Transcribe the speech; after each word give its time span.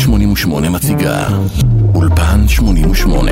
88 0.00 0.70
מציגה 0.70 1.28
אולפן 1.94 2.48
88 2.48 3.30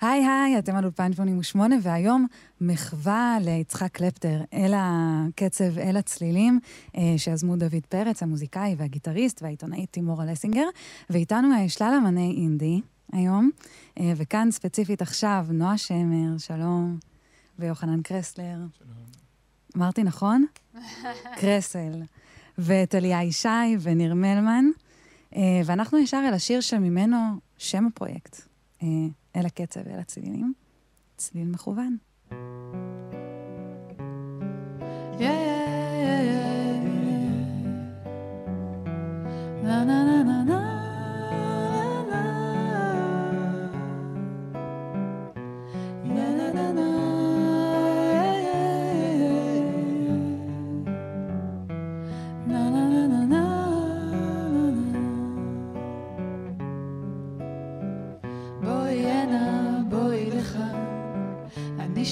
היי 0.00 0.26
היי, 0.26 0.58
אתם 0.58 0.76
על 0.76 0.84
אולפן 0.84 1.12
88, 1.12 1.76
והיום 1.82 2.26
מחווה 2.60 3.38
ליצחק 3.40 3.92
קלפטר, 3.92 4.40
אל 4.54 4.72
הקצב, 4.76 5.78
אל 5.78 5.96
הצלילים, 5.96 6.60
אה, 6.96 7.14
שיזמו 7.16 7.56
דוד 7.56 7.86
פרץ, 7.88 8.22
המוזיקאי 8.22 8.74
והגיטריסט 8.78 9.42
והעיתונאית 9.42 9.92
תימורה 9.92 10.24
לסינגר, 10.24 10.66
ואיתנו 11.10 11.48
שלל 11.68 11.94
אמני 12.02 12.34
אינדי 12.36 12.80
היום, 13.12 13.50
אה, 14.00 14.12
וכאן 14.16 14.50
ספציפית 14.50 15.02
עכשיו, 15.02 15.46
נועה 15.50 15.78
שמר, 15.78 16.38
שלום, 16.38 16.98
ויוחנן 17.58 18.02
קרסלר. 18.02 18.56
שלום. 18.78 19.04
אמרתי 19.76 20.02
נכון? 20.02 20.46
קרסל. 21.40 22.02
וטליה 22.58 23.22
ישי 23.22 23.48
וניר 23.80 24.14
מלמן, 24.14 24.64
אה, 25.36 25.60
ואנחנו 25.64 25.98
ישר 25.98 26.22
אל 26.28 26.34
השיר 26.34 26.60
שממנו 26.60 27.16
שם 27.58 27.86
הפרויקט, 27.86 28.40
אה, 28.82 28.88
אל 29.36 29.46
הקצב 29.46 29.80
ואל 29.84 29.98
הצלילים, 29.98 30.52
צליל 31.16 31.48
מכוון. 31.48 31.96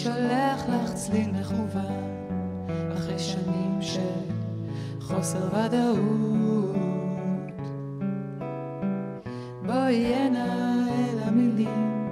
שולח 0.02 0.68
לך 0.68 0.94
צליל 0.94 1.30
מכוון, 1.30 2.26
אחרי 2.92 3.18
שנים 3.18 3.78
של 3.80 4.00
חוסר 5.00 5.48
ודאות. 5.48 6.76
בואי 9.66 10.14
הנה 10.14 10.86
אל 10.88 11.18
המילים, 11.18 12.08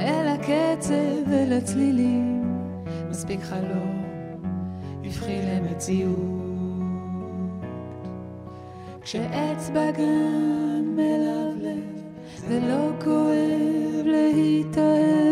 אל 0.00 0.28
הקצב 0.28 1.32
אל 1.32 1.52
הצלילים, 1.52 2.42
מספיק 3.10 3.40
חלום, 3.40 4.02
הבחי 5.04 5.40
למציאות. 5.42 6.38
כשאצבע 9.00 9.90
גם 9.90 10.96
מלבלב, 10.96 12.02
זה 12.48 12.60
לא 12.60 12.90
כואב 13.04 14.06
להתאהב 14.06 15.27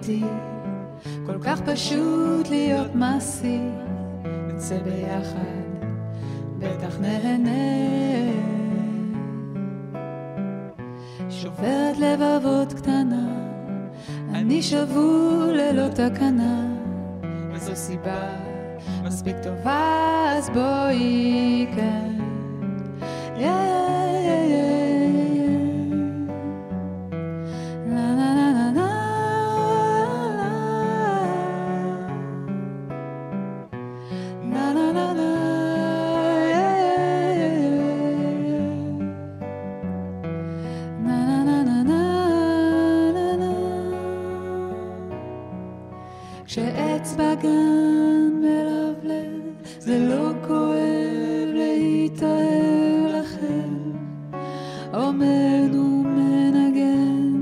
איתי, 0.00 0.24
כל 1.26 1.38
כך 1.42 1.60
פשוט 1.60 2.48
להיות 2.48 2.94
מעשי, 2.94 3.60
נצא 4.48 4.78
ביחד, 4.78 5.86
בטח 6.58 6.98
נהנה. 7.00 7.50
שוברת 11.30 11.96
לבבות 11.98 12.72
קטנה, 12.72 13.26
אני 14.34 14.62
שבול 14.62 15.52
ללא 15.52 15.88
תקנה, 15.88 16.66
וזו 17.52 17.76
סיבה 17.76 18.28
מספיק 19.04 19.36
טובה, 19.42 20.24
אז 20.36 20.50
בואי 20.50 21.66
כאן. 21.76 22.20
כשאצבע 46.52 47.34
גן 47.34 48.40
מלבלב, 48.40 49.42
זה 49.78 49.98
לא 49.98 50.30
כואב 50.46 51.48
להתאהב 51.54 53.06
לכם, 53.14 53.92
עומד 54.92 55.74
ומנגן. 55.74 57.34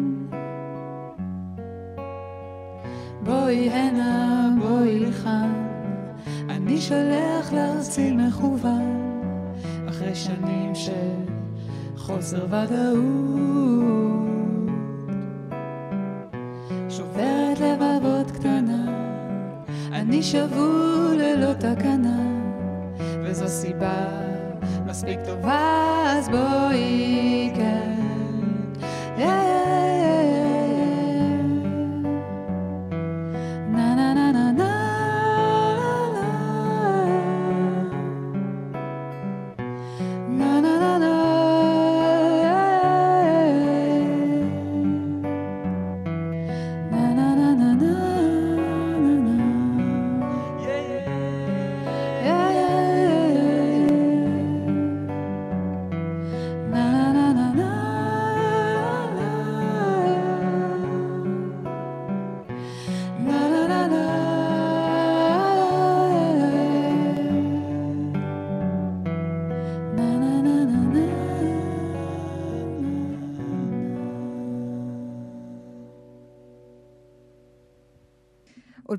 בואי 3.23 3.71
הנה, 3.71 4.49
בואי 4.59 4.99
לכאן, 4.99 5.67
אני 6.49 6.81
שולח 6.81 7.53
ציל 7.81 8.17
מכוון, 8.17 9.23
אחרי 9.89 10.15
שנים 10.15 10.75
של 10.75 11.33
חוסר 11.97 12.47
ודאות. 12.47 13.18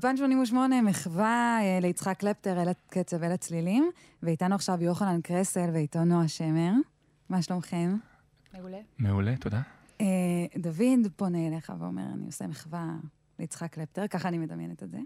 אולפן 0.04 0.16
88, 0.16 0.82
מחווה 0.82 1.58
אה, 1.62 1.78
ליצחק 1.82 2.18
קלפטר, 2.18 2.62
אל 2.62 2.68
הקצב, 2.68 3.22
אל 3.22 3.32
הצלילים, 3.32 3.90
ואיתנו 4.22 4.54
עכשיו 4.54 4.82
יוחנן 4.82 5.20
קרסל 5.20 5.70
ואיתו 5.72 6.04
נועה 6.04 6.28
שמר. 6.28 6.72
מה 7.28 7.42
שלומכם? 7.42 7.96
מעולה. 8.54 8.78
מעולה, 8.98 9.36
תודה. 9.36 9.62
אה, 10.00 10.06
דוד 10.58 11.12
פונה 11.16 11.48
אליך 11.48 11.72
ואומר, 11.78 12.02
אני 12.14 12.26
עושה 12.26 12.46
מחווה 12.46 12.86
ליצחק 13.38 13.72
קלפטר, 13.72 14.06
ככה 14.06 14.28
אני 14.28 14.38
מדמיינת 14.38 14.82
את 14.82 14.90
זה. 14.90 14.98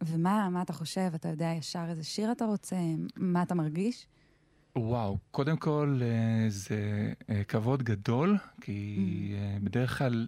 ומה 0.00 0.62
אתה 0.62 0.72
חושב? 0.72 1.10
אתה 1.14 1.28
יודע 1.28 1.52
ישר 1.58 1.84
איזה 1.88 2.04
שיר 2.04 2.32
אתה 2.32 2.44
רוצה? 2.44 2.76
מה 3.16 3.42
אתה 3.42 3.54
מרגיש? 3.54 4.06
וואו, 4.76 5.18
קודם 5.30 5.56
כל 5.56 6.00
אה, 6.02 6.44
זה 6.48 7.12
כבוד 7.48 7.82
גדול, 7.82 8.36
כי 8.60 8.96
mm. 9.34 9.64
בדרך 9.64 9.98
כלל 9.98 10.26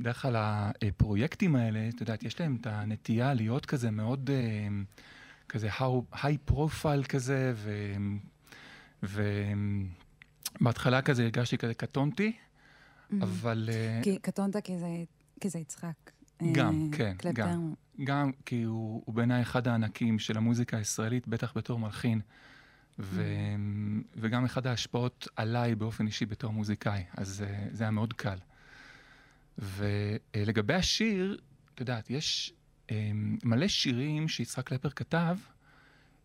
בדרך 0.00 0.22
כלל 0.22 0.36
הפרויקטים 0.36 1.56
האלה, 1.56 1.88
את 1.88 2.00
יודעת, 2.00 2.22
יש 2.22 2.40
להם 2.40 2.56
את 2.60 2.66
הנטייה 2.66 3.34
להיות 3.34 3.66
כזה 3.66 3.90
מאוד, 3.90 4.30
אה, 4.30 4.68
כזה 5.48 5.68
היי 6.22 6.38
פרופייל 6.38 7.04
כזה, 7.04 7.52
ו... 7.56 7.92
ובהתחלה 10.60 11.02
כזה 11.02 11.22
הרגשתי 11.22 11.58
כזה 11.58 11.74
קטונתי, 11.74 12.32
mm-hmm. 12.32 13.14
אבל... 13.22 13.68
אה, 13.72 14.00
כי 14.02 14.18
קטונת 14.18 14.56
כי 15.40 15.48
זה, 15.48 15.58
יצחק. 15.58 16.10
אה, 16.42 16.46
גם, 16.52 16.88
כן. 16.92 17.16
גם. 17.34 17.74
גם 18.04 18.30
כי 18.46 18.62
הוא, 18.62 19.02
הוא 19.04 19.14
בעיניי 19.14 19.42
אחד 19.42 19.68
הענקים 19.68 20.18
של 20.18 20.36
המוזיקה 20.36 20.76
הישראלית, 20.76 21.28
בטח 21.28 21.52
בתור 21.56 21.78
מלחין. 21.78 22.20
ו... 22.98 23.22
Mm. 23.22 24.04
וגם 24.16 24.44
אחד 24.44 24.66
ההשפעות 24.66 25.28
עליי 25.36 25.74
באופן 25.74 26.06
אישי 26.06 26.26
בתור 26.26 26.52
מוזיקאי, 26.52 27.04
אז 27.16 27.44
זה 27.72 27.84
היה 27.84 27.90
מאוד 27.90 28.12
קל. 28.12 28.38
ולגבי 29.58 30.74
השיר, 30.74 31.38
את 31.74 31.80
יודעת, 31.80 32.10
יש 32.10 32.52
אה, 32.90 33.10
מלא 33.44 33.68
שירים 33.68 34.28
שיצחק 34.28 34.66
קלפר 34.66 34.90
כתב, 34.90 35.36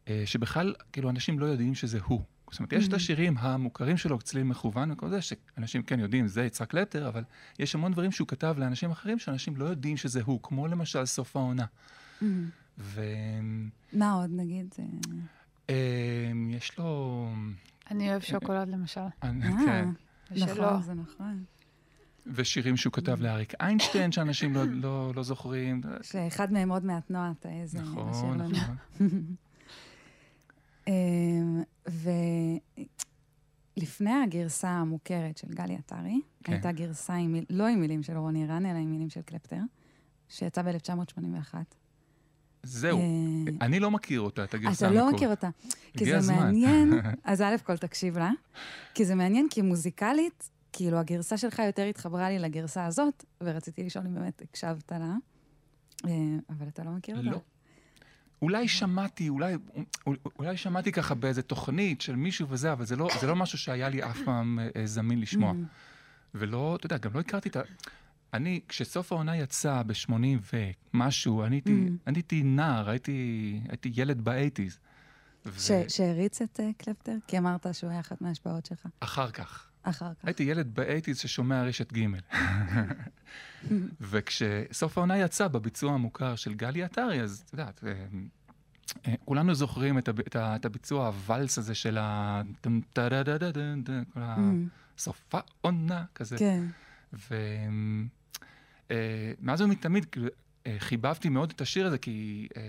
אה, 0.07 0.23
שבכלל, 0.25 0.73
כאילו, 0.93 1.09
אנשים 1.09 1.39
לא 1.39 1.45
יודעים 1.45 1.75
שזה 1.75 1.99
הוא. 2.03 2.21
זאת 2.51 2.59
אומרת, 2.59 2.73
יש 2.73 2.87
את 2.87 2.93
Mhm. 2.93 2.95
השירים 2.95 3.37
המוכרים 3.37 3.97
שלו, 3.97 4.19
צליל 4.19 4.43
מכוון 4.43 4.91
וכל 4.91 5.09
זה, 5.09 5.19
שאנשים 5.21 5.83
כן 5.83 5.99
יודעים, 5.99 6.27
זה 6.27 6.43
יצחק 6.45 6.69
קלפטר, 6.69 7.07
אבל 7.07 7.23
יש 7.59 7.75
המון 7.75 7.91
דברים 7.91 8.11
שהוא 8.11 8.27
כתב 8.27 8.55
לאנשים 8.57 8.91
אחרים 8.91 9.19
שאנשים 9.19 9.55
לא 9.55 9.65
יודעים 9.65 9.97
שזה 9.97 10.21
הוא, 10.21 10.39
כמו 10.43 10.67
למשל 10.67 11.05
סוף 11.05 11.35
העונה. 11.35 11.65
אמ, 12.21 12.49
ויש 12.77 12.99
מה 13.93 14.11
עוד, 14.13 14.29
נגיד? 14.33 14.75
אה, 15.69 16.31
לו... 16.77 17.29
אני 17.91 18.09
אוהב 18.09 18.21
שוקולד 18.21 18.67
למשל. 18.67 19.01
אה, 19.01 19.31
כן. 19.65 19.87
נכון, 20.31 20.81
זה 20.81 20.93
נכון. 20.93 21.43
ושירים 22.25 22.77
שהוא 22.77 22.93
כתב 22.93 23.21
לאריק 23.21 23.53
איינשטיין, 23.59 24.11
שאנשים 24.11 24.53
לא, 24.55 24.63
לא, 24.67 25.11
לא 25.15 25.23
זוכרים. 25.23 25.81
שאחד 26.01 26.53
מהם 26.53 26.71
עוד 26.71 26.85
מעט 26.85 27.11
נועה 27.11 27.31
אה, 27.45 27.63
לשיר 27.63 27.81
נכון, 27.81 28.39
לנו. 28.39 28.49
נכון. 28.49 28.75
אמ, 30.87 31.61
ולפני 33.77 34.11
הגרסה 34.23 34.69
המוכרת 34.69 35.37
של 35.37 35.47
גלי 35.47 35.75
עטרי, 35.75 36.21
כן. 36.43 36.53
הייתה 36.53 36.71
גרסה 36.71 37.13
עם, 37.13 37.35
לא 37.49 37.67
עם 37.67 37.79
מילים 37.79 38.03
של 38.03 38.17
רוני 38.17 38.47
רן, 38.47 38.65
אלא 38.65 38.77
עם 38.77 38.91
מילים 38.91 39.09
של 39.09 39.21
קלפטר, 39.21 39.59
שיצאה 40.29 40.63
ב-1981. 40.63 41.55
זהו, 42.63 42.99
אני 43.61 43.79
לא 43.79 43.91
מכיר 43.91 44.21
אותה, 44.21 44.43
את 44.43 44.53
הגרסה 44.53 44.85
אתה 44.85 44.95
לא 44.95 44.99
המקורית. 44.99 45.15
מכיר 45.15 45.29
אותה. 45.29 45.49
כי 45.97 46.21
זה. 46.21 46.33
מעניין, 46.33 46.93
אז 47.23 47.41
א' 47.41 47.55
כל 47.63 47.77
תקשיב 47.77 48.17
לה, 48.17 48.31
כי 48.93 49.05
זה 49.05 49.15
מעניין, 49.15 49.47
כי 49.49 49.61
מוזיקלית, 49.61 50.49
כאילו 50.73 50.97
הגרסה 50.99 51.37
שלך 51.37 51.59
יותר 51.65 51.83
התחברה 51.83 52.29
לי 52.29 52.39
לגרסה 52.39 52.85
הזאת, 52.85 53.25
ורציתי 53.43 53.83
לשאול 53.83 54.05
אם 54.07 54.13
באמת 54.13 54.41
הקשבת 54.41 54.91
לה, 54.91 55.15
אה, 56.05 56.11
אבל 56.49 56.67
אתה 56.67 56.83
לא 56.83 56.91
מכיר 56.91 57.17
אותה. 57.17 57.29
לא. 57.29 57.41
אולי 58.41 58.67
שמעתי, 58.67 59.29
אולי, 59.29 59.55
אולי 60.39 60.57
שמעתי 60.57 60.91
ככה 60.91 61.15
באיזה 61.15 61.41
תוכנית 61.41 62.01
של 62.01 62.15
מישהו 62.15 62.49
וזה, 62.49 62.71
אבל 62.73 62.85
זה 62.85 62.95
לא, 62.95 63.07
זה 63.21 63.27
לא 63.27 63.35
משהו 63.35 63.57
שהיה 63.57 63.89
לי 63.89 64.03
אף 64.03 64.17
פעם 64.25 64.59
אה, 64.75 64.85
זמין 64.85 65.21
לשמוע. 65.21 65.51
אמ, 65.51 65.65
ולא, 66.35 66.75
אתה 66.75 66.85
יודע, 66.85 66.97
גם 66.97 67.13
לא 67.13 67.19
הכרתי 67.19 67.49
את 67.49 67.55
ה... 67.55 67.61
אני, 68.33 68.59
כשסוף 68.67 69.11
העונה 69.11 69.37
יצא 69.37 69.83
ב-80 69.83 70.13
ומשהו, 70.93 71.43
אני 71.43 71.55
הייתי, 71.55 71.71
Mm. 71.87 71.91
אני 72.07 72.17
הייתי 72.17 72.43
נער, 72.43 72.89
הייתי, 72.89 73.13
הייתי 73.69 73.91
ילד 73.95 74.21
באייטיז. 74.21 74.79
ש- 75.57 75.71
שהריץ 75.87 76.41
את 76.41 76.59
אה, 76.59 76.69
קלפטר? 76.77 77.15
כי 77.27 77.37
אמרת 77.37 77.65
שהוא 77.73 77.89
היה 77.89 77.99
אחת 77.99 78.21
מההשפעות 78.21 78.65
שלך. 78.65 78.85
אחר 78.99 79.31
כך. 79.31 79.70
אחר 79.83 80.13
כך. 80.13 80.25
הייתי 80.25 80.43
ילד 80.43 80.75
באייטיז 80.75 81.19
ששומע 81.19 81.63
רשת 81.63 81.93
ג'. 81.93 82.05
וכשסוף 84.01 84.97
העונה 84.97 85.17
יצא 85.17 85.47
בביצוע 85.47 85.93
המוכר 85.93 86.35
של 86.35 86.53
גלי 86.53 86.83
עטרי, 86.83 87.21
אז 87.21 87.43
את 87.45 87.53
יודעת, 87.53 87.83
אה, 87.87 88.05
אה, 89.07 89.13
כולנו 89.25 89.55
זוכרים 89.55 89.97
את, 89.97 90.07
הב, 90.07 90.19
את, 90.19 90.35
ה, 90.35 90.55
את 90.55 90.65
הביצוע 90.65 91.07
הוואלס 91.07 91.57
הזה 91.57 91.75
של 91.75 91.97
ה... 91.97 92.41
כל 94.13 94.21
ה... 94.21 94.35
אמ, 94.37 94.67
סוף 94.97 95.35
העונה 95.35 96.05
כזה. 96.15 96.37
כן. 96.37 96.63
ומאז 98.89 99.61
ומתמיד 99.61 100.05
כאילו, 100.05 100.27
אה, 100.67 100.75
חיבבתי 100.79 101.29
מאוד 101.29 101.51
את 101.55 101.61
השיר 101.61 101.87
הזה, 101.87 101.97
כי 101.97 102.47
אה, 102.57 102.61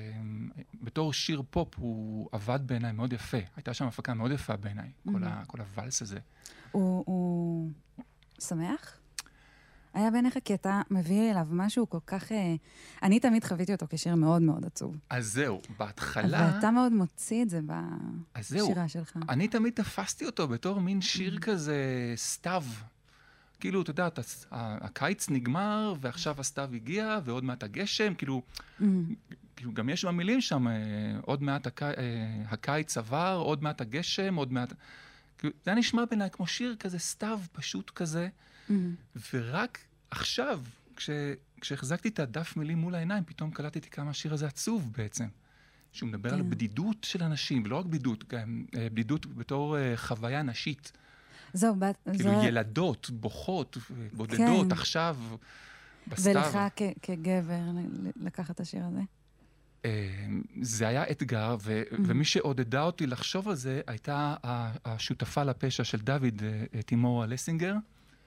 בתור 0.82 1.12
שיר 1.12 1.42
פופ 1.50 1.74
הוא 1.76 2.28
עבד 2.32 2.60
בעיניי 2.66 2.92
מאוד 2.92 3.12
יפה. 3.12 3.38
הייתה 3.56 3.74
שם 3.74 3.86
הפקה 3.86 4.14
מאוד 4.14 4.30
יפה 4.30 4.56
בעיניי, 4.56 4.90
כל, 5.12 5.20
כל 5.46 5.60
הוואלס 5.60 6.02
הזה. 6.02 6.18
הוא, 6.72 7.04
הוא 7.06 7.70
שמח? 8.40 8.98
היה 9.94 10.10
בעיניך 10.10 10.38
כי 10.44 10.54
אתה 10.54 10.80
מביא 10.90 11.30
אליו 11.30 11.46
משהו 11.50 11.90
כל 11.90 11.98
כך... 12.06 12.32
אה, 12.32 12.54
אני 13.02 13.20
תמיד 13.20 13.44
חוויתי 13.44 13.72
אותו 13.72 13.86
כשיר 13.90 14.14
מאוד 14.14 14.42
מאוד 14.42 14.64
עצוב. 14.64 14.96
אז 15.10 15.32
זהו, 15.32 15.60
בהתחלה... 15.78 16.48
אבל 16.48 16.58
אתה 16.58 16.70
מאוד 16.70 16.92
מוציא 16.92 17.42
את 17.42 17.50
זה 17.50 17.60
בשירה 18.38 18.88
שלך. 18.88 19.18
אני 19.28 19.48
תמיד 19.48 19.72
תפסתי 19.72 20.26
אותו 20.26 20.48
בתור 20.48 20.80
מין 20.80 21.00
שיר 21.00 21.38
כזה 21.38 22.12
סתיו. 22.16 22.64
כאילו, 23.60 23.82
אתה 23.82 23.90
יודע, 23.90 24.08
הקיץ 24.50 25.30
נגמר, 25.30 25.94
ועכשיו 26.00 26.40
הסתיו 26.40 26.70
הגיע, 26.74 27.18
ועוד 27.24 27.44
מעט 27.44 27.62
הגשם, 27.62 28.14
כאילו, 28.14 28.42
אמ, 28.80 29.14
כאילו 29.56 29.72
גם 29.72 29.88
יש 29.88 30.04
במילים 30.04 30.40
שם, 30.40 30.68
אה, 30.68 30.72
עוד 31.22 31.42
מעט 31.42 31.66
הקי, 31.66 31.84
אה, 31.84 31.92
הקיץ 32.48 32.98
עבר, 32.98 33.40
עוד 33.44 33.62
מעט 33.62 33.80
הגשם, 33.80 34.34
עוד 34.34 34.52
מעט... 34.52 34.72
זה 35.42 35.70
היה 35.70 35.74
נשמע 35.74 36.04
בעיניי 36.04 36.30
כמו 36.30 36.46
שיר 36.46 36.76
כזה 36.78 36.98
סתיו, 36.98 37.40
פשוט 37.52 37.90
כזה, 37.90 38.28
אמ, 38.70 38.94
ורק 39.34 39.78
עכשיו, 40.10 40.60
כש, 40.96 41.10
כשהחזקתי 41.60 42.08
את 42.08 42.18
הדף 42.18 42.56
מילים 42.56 42.78
מול 42.78 42.94
העיניים, 42.94 43.24
פתאום 43.24 43.50
קלטתי 43.50 43.90
כמה 43.90 44.10
השיר 44.10 44.34
הזה 44.34 44.46
עצוב 44.46 44.92
בעצם. 44.96 45.26
שהוא 45.92 46.08
מדבר 46.08 46.34
על 46.34 46.42
כן. 46.42 46.50
בדידות 46.50 46.96
של 47.04 47.22
אנשים, 47.22 47.62
ולא 47.64 47.76
רק 47.78 47.86
בדידות, 47.86 48.28
גם 48.28 48.64
אה, 48.76 48.88
בדידות 48.90 49.26
בתור 49.26 49.78
אה, 49.78 49.92
חוויה 49.96 50.42
נשית. 50.42 50.92
זהו, 51.52 51.74
בת- 51.78 52.08
כאילו 52.16 52.40
זה... 52.40 52.46
ילדות, 52.46 53.10
בוכות, 53.10 53.78
בודדות, 54.12 54.66
כן. 54.66 54.72
עכשיו, 54.72 55.16
בסתיו. 56.08 56.32
ולך 56.36 56.58
כ- 56.76 56.82
כגבר 57.02 57.60
לקחת 58.16 58.50
את 58.54 58.60
השיר 58.60 58.84
הזה? 58.84 59.00
אה, 59.84 60.26
זה 60.62 60.88
היה 60.88 61.10
אתגר, 61.10 61.56
ו- 61.60 61.82
Mm-hmm. 61.82 61.96
ומי 62.04 62.24
שעודדה 62.24 62.82
אותי 62.82 63.06
לחשוב 63.06 63.48
על 63.48 63.54
זה 63.54 63.80
הייתה 63.86 64.34
השותפה 64.84 65.44
לפשע 65.44 65.84
של 65.84 65.98
דוד, 65.98 66.42
אה, 66.42 66.64
אה, 66.74 66.82
תימורה 66.82 67.26
לסינגר, 67.26 67.74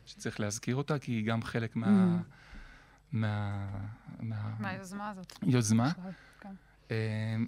שצריך 0.05 0.39
להזכיר 0.39 0.75
אותה, 0.75 0.99
כי 0.99 1.11
היא 1.11 1.25
גם 1.25 1.43
חלק 1.43 1.75
מה... 1.75 1.87
Mm-hmm. 1.87 2.35
מה... 3.11 3.67
מה... 4.19 4.55
מהיוזמה 4.59 5.09
הזאת. 5.09 5.33
יוזמה. 5.43 5.91
כן. 6.39 6.53
אה, 6.91 6.95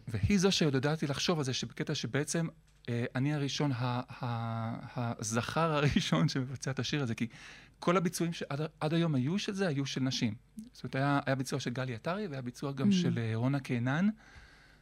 והיא 0.08 0.38
זו 0.38 0.52
שעודדה 0.52 0.92
אותי 0.92 1.08
לחשוב 1.08 1.38
על 1.38 1.46
זה, 1.46 1.54
שבקטע 1.54 1.96
שבעצם 1.96 2.48
אה, 2.90 3.06
אני 3.16 3.34
הראשון, 3.34 3.72
הזכר 4.96 5.72
הראשון 5.74 6.30
שמבצע 6.30 6.72
את 6.72 6.80
השיר 6.80 7.04
הזה, 7.04 7.16
כי 7.16 7.28
כל 7.80 7.98
הביצועים 7.98 8.34
שעד 8.34 8.62
עד 8.80 8.94
היום 8.94 9.16
היו 9.16 9.40
של 9.40 9.54
זה, 9.54 9.68
היו 9.68 9.86
של 9.86 10.02
נשים. 10.02 10.34
זאת 10.74 10.84
אומרת, 10.84 10.96
היה, 10.96 11.20
היה 11.26 11.36
ביצוע 11.36 11.60
של 11.60 11.70
גלי 11.70 11.96
עטרי, 11.96 12.28
והיה 12.28 12.42
ביצוע 12.42 12.72
גם 12.72 12.90
Mm. 12.90 12.94
של 12.94 13.18
אה, 13.18 13.32
רונה 13.36 13.60
קינן. 13.60 14.10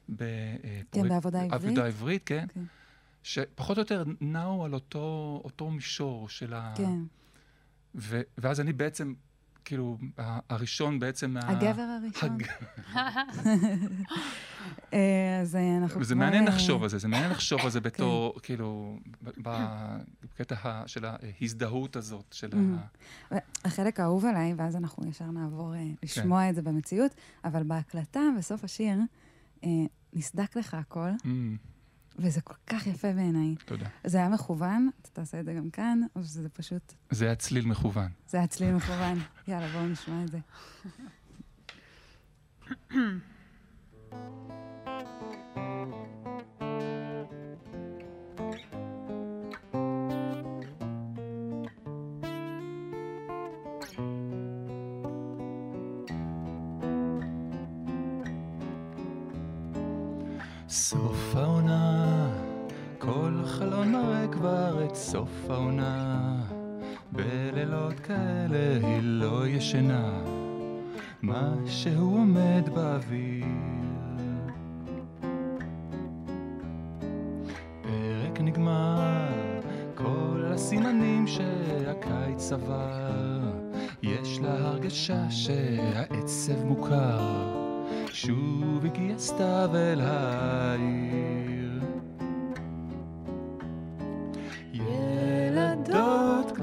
בפרויקט... 0.10 0.88
כן, 0.92 1.10
בעבודה 1.10 1.42
עברית. 1.42 1.54
עבודה 1.54 1.86
עברית, 1.86 2.22
כן. 2.26 2.46
כן. 2.54 2.64
שפחות 3.24 3.78
או 3.78 3.82
יותר 3.82 4.04
נעו 4.22 4.66
על 4.66 4.74
אותו, 4.74 5.42
אותו 5.46 5.72
מישור 5.72 6.30
של 6.30 6.54
ה... 6.54 6.74
כן. 6.78 7.00
ו, 7.96 8.22
ואז 8.38 8.60
אני 8.60 8.74
בעצם, 8.74 9.14
כאילו, 9.66 9.98
הראשון 10.50 11.00
בעצם. 11.00 11.36
הגבר 11.38 11.82
הראשון. 11.82 12.38
אה, 14.94 15.40
אז 15.42 15.56
אה, 15.56 15.78
אנחנו 15.78 16.02
כבר, 16.02 16.16
מעניין 16.16 16.48
אה, 16.48 16.54
לחשוב 16.54 16.84
על 16.84 16.90
זה, 16.90 16.98
זה 16.98 17.08
מעניין 17.08 17.32
לחשוב 17.32 17.60
על 17.64 17.70
זה 17.70 17.82
בתור, 17.82 18.40
כאילו, 18.44 19.00
בקטע 19.24 20.84
של 20.86 21.06
ההזדהות 21.06 21.96
הזאת, 21.96 22.26
של 22.32 22.50
ה... 23.32 23.38
החלק 23.66 24.00
האהוב 24.00 24.26
עליי, 24.26 24.54
ואז 24.58 24.76
אנחנו 24.76 25.10
ישר 25.10 25.32
נעבור 25.32 25.74
כן. 25.74 25.94
לשמוע 26.04 26.50
את 26.50 26.56
זה 26.56 26.62
במציאות, 26.62 27.12
אבל 27.46 27.64
בהקלטה, 27.64 28.22
בסוף 28.38 28.64
השיר, 28.64 28.98
נסדק 30.14 30.56
לך 30.56 30.74
הכל, 30.74 31.10
וזה 32.20 32.42
כל 32.42 32.54
כך 32.68 32.88
יפה 32.88 33.14
בעיניי. 33.14 33.56
תודה. 33.66 33.88
זה 34.04 34.18
היה 34.18 34.30
מכוון, 34.30 34.90
אתה 35.02 35.10
תעשה 35.10 35.40
את 35.40 35.46
זה 35.46 35.54
גם 35.54 35.70
כאן, 35.70 36.02
או 36.16 36.24
שזה 36.24 36.50
פשוט, 36.50 36.94
זה 37.10 37.26
היה 37.26 37.36
צליל 37.36 37.66
מכוון. 37.66 38.12
זה 38.30 38.38
היה 38.38 38.48
צליל 38.48 38.74
מכוון. 38.74 39.20
יאללה, 39.48 39.68
בואו 39.74 39.86
נשמע 39.88 40.24
את 40.24 40.32
זה. 40.32 40.40
סוף 60.70 61.36
העונה, 61.36 62.05
כל 63.46 63.52
חלון 63.52 63.92
מראה 63.92 64.28
כבר 64.32 64.86
את 64.86 64.96
סוף 64.96 65.50
העונה. 65.50 66.36
בלילות 67.12 68.00
כאלה 68.00 68.88
היא 68.88 69.00
לא 69.02 69.48
ישנה, 69.48 70.12
משהו 71.24 72.18
עומד 72.18 72.70
באוויר. 72.74 73.46
פרק 77.82 78.42
נגמר, 78.42 79.30
כל 79.96 80.46
הסימנים 80.46 81.28
שהקיץ 81.28 82.52
עבר, 82.52 83.40
יש 84.04 84.40
לה 84.40 84.68
הרגשה 84.68 85.30
שהעצב 85.30 86.64
מוכר. 86.64 87.20
שוב 88.08 88.86
הגיע 88.86 89.18
סתיו 89.18 89.70
אל 89.74 90.02
העיר. 90.02 91.35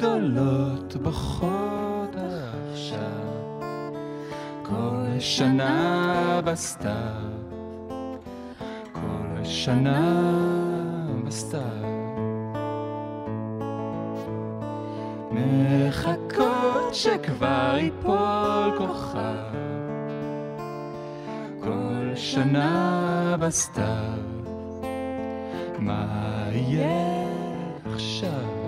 גדולות 0.02 0.96
בוכות 1.02 2.16
עכשיו. 2.72 3.22
שנה 5.24 6.40
בסתיו, 6.44 7.30
כל 8.92 9.44
שנה 9.44 10.28
בסתיו. 11.26 11.60
מחכות 15.30 16.94
שכבר 16.94 17.74
ייפול 17.78 18.78
כוכב, 18.78 19.54
כל 21.60 22.12
שנה 22.14 23.36
בסתיו, 23.40 24.18
מה 25.78 26.06
יהיה 26.52 27.26
עכשיו? 27.94 28.61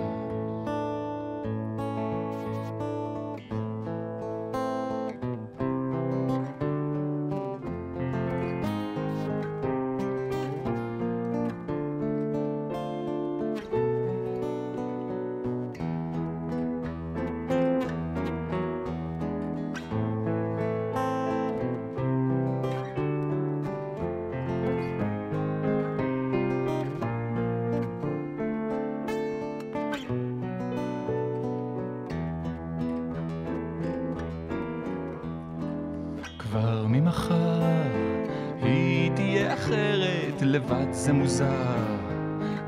זה 41.05 41.13
מוזר. 41.13 41.75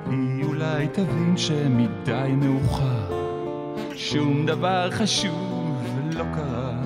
היא 0.09 0.43
אולי 0.45 0.87
תבין 0.87 1.37
שמדי 1.37 2.31
מאוחר, 2.35 3.13
שום 3.95 4.45
דבר 4.45 4.91
חשוב 4.91 5.83
לא 6.13 6.23
קרה. 6.35 6.81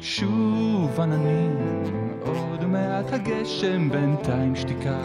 שוב 0.00 1.00
עננים, 1.00 1.56
עוד 2.26 2.64
מעט 2.64 3.12
הגשם, 3.12 3.90
בינתיים 3.90 4.56
שתיקה. 4.56 5.00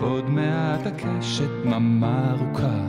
עוד 0.00 0.30
מעט 0.30 0.86
הקשת 0.86 1.50
דממה 1.64 2.34
ארוכה, 2.34 2.80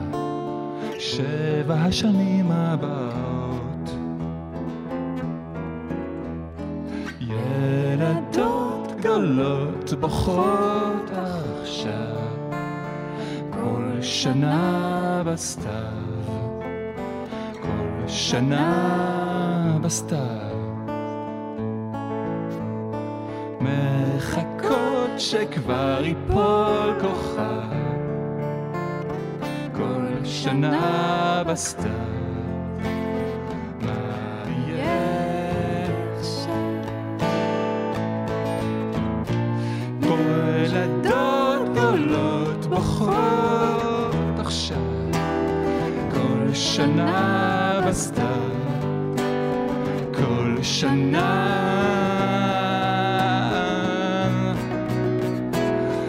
שבע 0.98 1.74
השנים 1.74 2.50
הבאות. 2.50 3.37
גדולות 9.18 9.92
בוכות 10.00 11.10
עכשיו, 11.62 12.16
כל 13.50 14.02
שנה 14.02 15.22
בסתיו, 15.26 15.72
כל 17.52 18.08
שנה 18.08 19.78
בסתיו. 19.82 20.18
מחכות 23.60 25.10
שכבר 25.18 26.00
ייפול 26.04 26.94
כוכב, 27.00 27.78
כל 29.76 30.24
שנה 30.24 31.42
בסתיו. 31.46 32.07
שנה 46.78 47.80
בסתיו, 47.88 48.26
כל 50.14 50.62
שנה. 50.62 51.54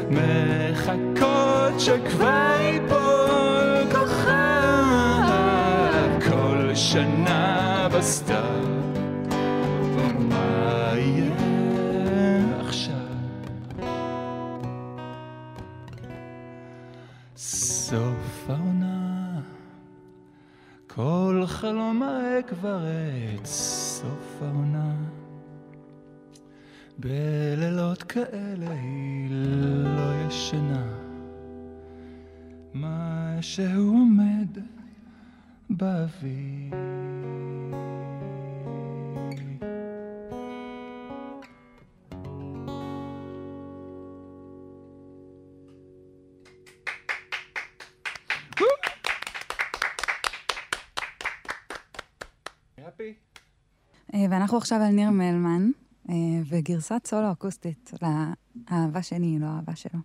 מחכות 0.10 1.80
שכבר 1.80 2.56
ייפול 2.60 3.88
כוכב, 3.92 4.30
כל 6.30 6.76
שנה 6.76 7.88
בסתיו, 7.92 8.59
בלילות 27.00 28.04
כאלה 28.04 28.72
היא 28.72 29.30
לא 29.84 30.28
ישנה, 30.28 30.86
מה 32.74 33.38
שהוא 33.42 33.96
עומד 33.96 34.58
באוויר. 35.70 36.90
אה, 54.14 54.26
ואנחנו 54.30 54.58
עכשיו 54.58 54.78
על 54.82 54.92
ניר 54.92 55.10
מלמן, 55.10 55.72
וגרסת 56.50 57.02
סולו 57.08 57.32
אקוסטית 57.32 57.92
לאהבה 58.02 59.02
שלי, 59.02 59.40
לא 59.40 59.46
האהבה 59.46 59.76
שלו. 59.76 60.00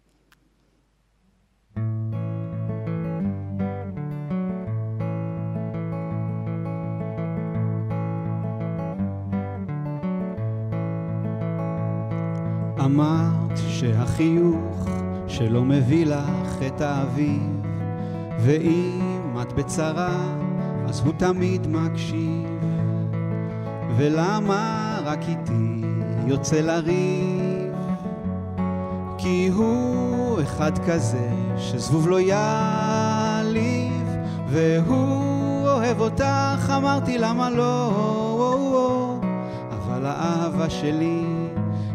אמרת 12.85 13.59
שהחיוך 13.69 14.89
שלא 15.29 15.65
מביא 15.65 16.07
לך 16.07 16.63
את 16.67 16.81
האביב, 16.81 17.63
ואם 18.41 19.37
את 19.43 19.53
בצרה, 19.53 20.37
אז 20.89 21.01
הוא 21.01 21.13
תמיד 21.19 21.67
מקשיב. 21.67 22.49
ולמה 23.97 24.84
רק 25.05 25.19
איתי 25.29 25.83
יוצא 26.27 26.61
לריב? 26.61 27.75
כי 29.19 29.51
הוא 29.55 30.43
אחד 30.43 30.73
כזה 30.87 31.31
שזבוב 31.57 32.09
לא 32.09 32.21
יעליב, 32.21 34.09
והוא 34.49 35.69
אוהב 35.69 36.01
אותך, 36.01 36.73
אמרתי 36.77 37.19
למה 37.19 37.51
לא? 37.51 37.91
אבל 39.71 40.07
האהבה 40.07 40.71
שלי 40.71 41.25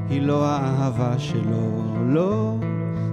היא 0.10 0.22
לא 0.22 0.46
האהבה 0.46 1.20
שלו, 1.20 1.84
לא. 2.06 2.56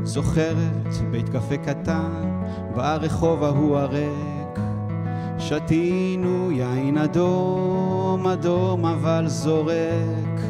זוכרת 0.02 0.94
בית 1.10 1.28
קפה 1.28 1.56
קטן 1.56 2.40
ברחוב 2.74 3.44
ההוא 3.44 3.78
הריק, 3.78 4.35
שתינו 5.48 6.52
יין 6.52 6.98
אדום 6.98 8.26
אדום 8.26 8.86
אבל 8.86 9.24
זורק, 9.28 10.40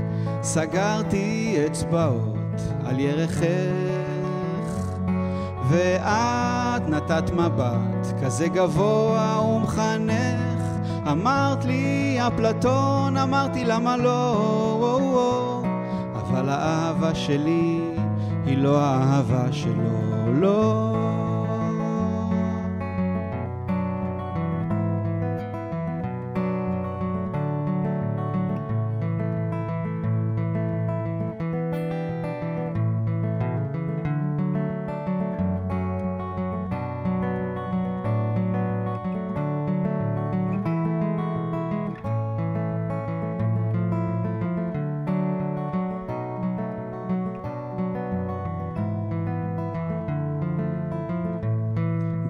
סגרתי 0.42 1.56
אצבעות 1.66 2.60
על 2.84 3.00
ירכך, 3.00 3.46
ואת 5.68 6.88
נתת 6.88 7.30
מבט 7.30 8.22
כזה 8.22 8.48
גבוה 8.48 9.40
ומחנך, 9.40 10.62
אמרת 11.12 11.64
לי 11.64 12.18
אפלטון, 12.26 13.16
אמרתי 13.16 13.64
למה 13.64 13.96
לא? 13.96 15.62
אבל 16.14 16.48
האהבה 16.48 17.14
שלי 17.14 17.80
היא 18.46 18.58
לא 18.58 18.80
האהבה 18.80 19.52
שלו, 19.52 20.32
לא. 20.40 20.95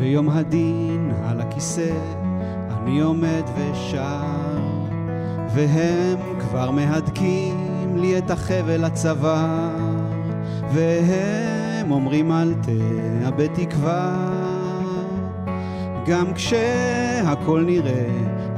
ביום 0.06 0.30
הדין 0.30 1.10
על 1.24 1.40
הכיסא 1.40 1.90
אני 2.70 3.00
עומד 3.00 3.42
ושר, 3.56 4.22
והם 5.54 6.18
כבר 6.40 6.70
מהדקים 6.70 7.96
לי 7.96 8.18
את 8.18 8.30
החבל 8.30 8.84
הצוואר, 8.84 9.76
והם 10.72 11.90
אומרים 11.90 12.32
אל 12.32 12.54
תאבד 12.54 13.48
תקווה, 13.54 14.30
גם 16.06 16.34
כשהכל 16.34 17.64
נראה 17.66 18.08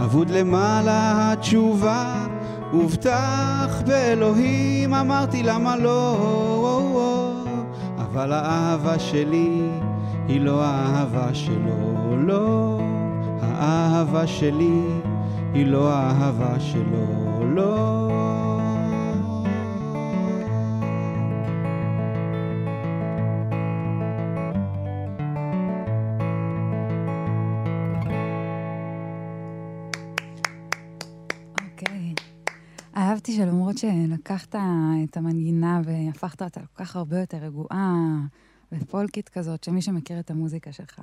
אבוד 0.05 0.31
למעלה 0.31 1.33
התשובה, 1.33 2.27
הובטח 2.71 3.83
באלוהים, 3.87 4.95
אמרתי 4.95 5.43
למה 5.43 5.77
לא, 5.77 7.33
אבל 7.99 8.33
האהבה 8.33 8.99
שלי 8.99 9.69
היא 10.29 10.41
לא 10.41 10.65
האהבה 10.65 11.35
שלו, 11.35 12.17
לא. 12.17 12.81
האהבה 13.43 14.27
שלי 14.27 14.83
היא 15.55 15.67
לא 15.67 15.93
האהבה 15.93 16.61
שלו, 16.61 17.07
לא. 17.55 18.09
אוקיי. 31.63 32.15
אהבתי 32.97 33.33
שלמרות 33.33 33.79
שלקחת 33.79 34.55
את 35.05 35.17
המנגינה 35.17 35.81
והפכת 35.85 36.43
אותה 36.43 36.61
כל 36.61 36.85
כך 36.85 36.97
הרבה 36.97 37.21
יותר 37.21 37.37
רגועה 37.37 37.95
ופולקית 38.73 39.29
כזאת, 39.29 39.65
שמי 39.65 39.83
שמכיר 39.83 40.21
את 40.21 40.31
המוזיקה 40.31 40.73
שלך 40.73 41.01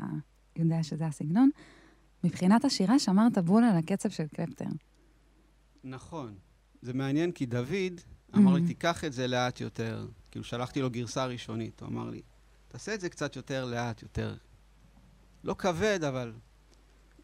יודע 0.55 0.83
שזה 0.83 1.05
הסגנון, 1.05 1.49
מבחינת 2.23 2.65
השירה 2.65 2.99
שמרת 2.99 3.37
בול 3.37 3.63
על 3.63 3.77
הקצב 3.77 4.09
של 4.09 4.27
קלפטר. 4.27 4.65
נכון. 5.83 6.35
זה 6.81 6.93
מעניין 6.93 7.31
כי 7.31 7.45
דוד 7.45 8.01
אמר 8.35 8.53
לי, 8.53 8.61
Mhm. 8.63 8.67
תיקח 8.67 9.03
את 9.03 9.13
זה 9.13 9.27
לאט 9.27 9.61
יותר. 9.61 10.07
כאילו, 10.31 10.45
שלחתי 10.45 10.81
לו 10.81 10.89
גרסה 10.89 11.25
ראשונית. 11.25 11.81
הוא 11.81 11.89
אמר 11.89 12.09
לי, 12.09 12.21
תעשה 12.67 12.93
את 12.93 13.01
זה 13.01 13.09
קצת 13.09 13.35
יותר 13.35 13.65
לאט, 13.65 14.01
יותר... 14.01 14.35
לא 15.43 15.53
כבד, 15.57 15.99
אבל 16.03 16.33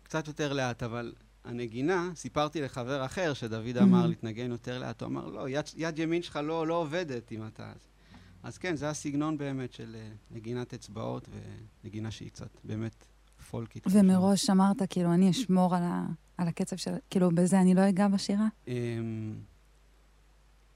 קצת 0.03 0.27
יותר 0.27 0.53
לאט. 0.53 0.83
אבל 0.83 1.13
הנגינה, 1.43 2.09
סיפרתי 2.15 2.61
לחבר 2.61 3.05
אחר 3.05 3.33
שדוד 3.33 3.77
אמר 3.77 4.03
Mhm. 4.03 4.07
להתנגן 4.07 4.51
יותר 4.51 4.79
לאט. 4.79 5.01
הוא 5.01 5.07
אמר, 5.09 5.25
לא, 5.27 5.49
יד, 5.49 5.65
יד 5.77 5.99
ימין 5.99 6.21
שלך 6.21 6.35
לא, 6.43 6.67
לא 6.67 6.73
עובדת 6.73 7.31
אם 7.31 7.47
אתה... 7.47 7.73
אז 8.43 8.57
כן, 8.57 8.75
זה 8.75 8.89
הסגנון 8.89 9.37
באמת 9.37 9.73
של 9.73 9.95
אה, 9.99 10.09
נגינת 10.31 10.73
אצבעות 10.73 11.29
ונגינה 11.83 12.11
שהיא 12.11 12.29
קצת 12.29 12.49
באמת 12.63 13.05
פולקית. 13.49 13.83
ומראש 13.91 14.49
אמרת, 14.49 14.77
כאילו, 14.89 15.13
אני 15.13 15.29
אשמור 15.29 15.75
על, 15.75 15.83
ה, 15.83 16.05
על 16.37 16.47
הקצב 16.47 16.75
של... 16.75 16.91
כאילו, 17.09 17.31
בזה 17.31 17.61
אני 17.61 17.73
לא 17.73 17.89
אגע 17.89 18.07
בשירה? 18.07 18.47
אמ, 18.67 19.33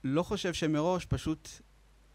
לא 0.03 0.23
חושב 0.23 0.53
שמראש, 0.53 1.05
פשוט 1.05 1.49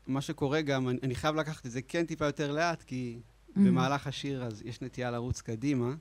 מה 0.07 0.21
שקורה 0.21 0.61
גם, 0.63 0.89
אני, 0.89 0.99
אני 1.03 1.15
חייב 1.15 1.35
לקחת 1.35 1.67
את 1.67 1.71
זה 1.71 1.83
כן 1.83 2.07
טיפה 2.07 2.25
יותר 2.27 2.53
לאט, 2.53 2.83
כי 2.83 3.19
במהלך 3.57 4.07
השיר 4.07 4.45
אז 4.45 4.63
יש 4.65 4.81
נטייה 4.83 5.11
לרוץ 5.11 5.41
קדימה. 5.41 5.95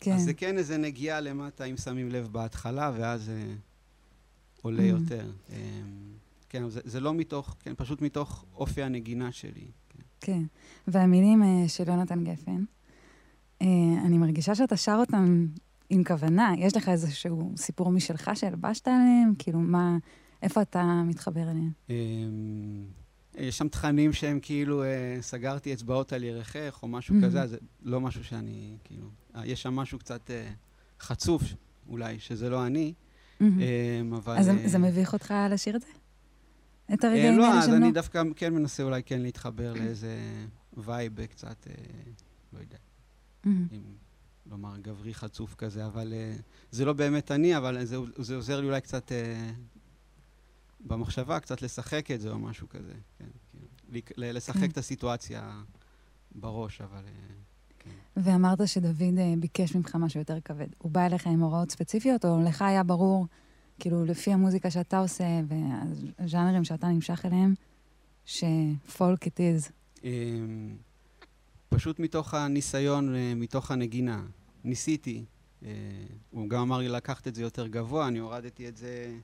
כן. 0.00 0.12
אז 0.12 0.22
זה 0.24 0.34
כן 0.34 0.58
איזה 0.58 0.76
נגיעה 0.78 1.20
למטה, 1.20 1.64
אם 1.64 1.76
שמים 1.76 2.08
לב 2.08 2.28
בהתחלה, 2.32 2.92
ואז 2.98 3.28
אה, 3.30 3.54
עולה 4.62 4.82
Mhm. 4.82 4.86
יותר. 4.86 5.30
אמ, 5.50 5.56
כן, 6.54 6.68
זה, 6.68 6.80
זה 6.84 7.00
לא 7.00 7.14
מתוך, 7.14 7.56
כן, 7.60 7.72
פשוט 7.76 8.02
מתוך 8.02 8.44
אופי 8.54 8.82
הנגינה 8.82 9.32
שלי. 9.32 9.66
כן. 9.88 10.02
כן. 10.20 10.42
והמילים 10.88 11.42
אה, 11.42 11.68
של 11.68 11.88
יונתן 11.88 12.24
גפן, 12.24 12.64
אה, 13.62 13.66
אני 14.06 14.18
מרגישה 14.18 14.54
שאתה 14.54 14.76
שר 14.76 14.96
אותם 15.00 15.46
עם 15.90 16.04
כוונה. 16.04 16.52
יש 16.58 16.76
לך 16.76 16.88
איזשהו 16.88 17.52
סיפור 17.56 17.90
משלך 17.90 18.30
שהלבשת 18.34 18.88
עליהם? 18.88 19.32
כאילו, 19.38 19.58
מה... 19.60 19.96
איפה 20.42 20.62
אתה 20.62 21.02
מתחבר 21.06 21.42
אליהם? 21.42 21.70
אמ, 21.90 21.94
יש 23.38 23.58
שם 23.58 23.68
תכנים 23.68 24.12
שהם 24.12 24.38
כאילו, 24.42 24.82
אה, 24.84 24.88
סגרתי 25.20 25.72
אצבעות 25.72 26.12
על 26.12 26.22
ירכך, 26.24 26.78
או 26.82 26.88
משהו 26.88 27.14
Mhm. 27.20 27.24
כזה, 27.24 27.42
אז 27.42 27.50
זה 27.50 27.56
לא 27.82 28.00
משהו 28.00 28.24
שאני, 28.24 28.76
כאילו... 28.84 29.06
יש 29.44 29.62
שם 29.62 29.74
משהו 29.76 29.98
קצת 29.98 30.30
חצוף, 31.00 31.42
אולי, 31.88 32.18
שזה 32.18 32.50
לא 32.50 32.66
אני, 32.66 32.92
אמ, 33.40 33.46
אבל... 34.16 34.38
אז 34.38 34.44
זה- 34.44 34.68
זה 34.68 34.78
מביך 34.78 35.12
אותך 35.12 35.34
לשיר 35.50 35.76
את 35.76 35.80
זה? 35.80 35.86
את 36.92 37.04
אה, 37.04 37.10
הרגעים 37.10 37.38
לא, 37.38 37.46
האלה 37.46 37.58
אז 37.58 37.64
שהם 37.64 37.74
אני 37.74 37.84
לא? 37.84 37.90
דווקא 37.90 38.22
כן 38.36 38.54
מנסה 38.54 38.82
אולי 38.82 39.02
כן 39.02 39.20
להתחבר 39.20 39.72
לאיזה 39.72 40.18
וייב 40.76 41.26
קצת, 41.26 41.66
אה, 41.66 41.74
לא 42.52 42.58
יודע, 42.58 42.76
מהמם. 43.44 43.66
אם 43.72 43.82
לומר 44.50 44.78
גברי 44.78 45.14
חצוף 45.14 45.54
כזה, 45.54 45.86
אבל 45.86 46.12
אה, 46.12 46.36
זה 46.70 46.84
לא 46.84 46.92
באמת 46.92 47.30
אני, 47.30 47.56
אבל 47.56 47.84
זה, 47.84 47.96
זה 48.16 48.36
עוזר 48.36 48.60
לי 48.60 48.66
אולי 48.66 48.80
קצת 48.80 49.12
אה, 49.12 49.50
במחשבה, 50.80 51.40
קצת 51.40 51.62
לשחק 51.62 52.10
את 52.10 52.20
זה 52.20 52.30
או 52.30 52.38
משהו 52.38 52.68
כזה, 52.68 52.92
כן, 53.18 53.24
כאילו, 53.92 54.06
לשחק 54.16 54.60
כן. 54.60 54.70
את 54.70 54.78
הסיטואציה 54.78 55.62
בראש, 56.34 56.80
אבל... 56.80 57.04
אה, 57.06 57.92
ואמרת 58.16 58.68
שדוד 58.68 59.02
אה, 59.18 59.34
ביקש 59.38 59.74
ממך 59.74 59.94
משהו 59.94 60.20
יותר 60.20 60.40
כבד. 60.40 60.66
הוא 60.78 60.92
בא 60.92 61.06
אליך 61.06 61.26
עם 61.26 61.40
הוראות 61.40 61.70
ספציפיות, 61.70 62.24
או 62.24 62.42
לך 62.44 62.62
היה 62.62 62.82
ברור, 62.82 63.26
כאילו, 63.78 64.04
לפי 64.04 64.32
המוזיקה 64.32 64.70
שאתה 64.70 64.98
עושה 64.98 65.24
והז'אנרים 66.18 66.64
שאתה 66.64 66.88
נמשך 66.88 67.24
אליהם, 67.24 67.54
שפולק 68.26 69.24
it 69.26 69.30
is? 69.38 69.70
אמ, 70.04 70.76
פשוט 71.68 71.98
מתוך 71.98 72.34
הניסיון, 72.34 73.14
אה, 73.14 73.32
מתוך 73.36 73.70
הנגינה. 73.70 74.22
ניסיתי. 74.64 75.24
אה, 75.64 75.68
הוא 76.30 76.48
גם 76.48 76.60
אמר 76.60 76.78
לי 76.78 76.88
לקחת 76.88 77.28
את 77.28 77.34
זה 77.34 77.42
יותר 77.42 77.66
גבוה, 77.66 78.08
אני 78.08 78.18
הורדתי 78.18 78.68
את 78.68 78.76
זה 78.76 79.16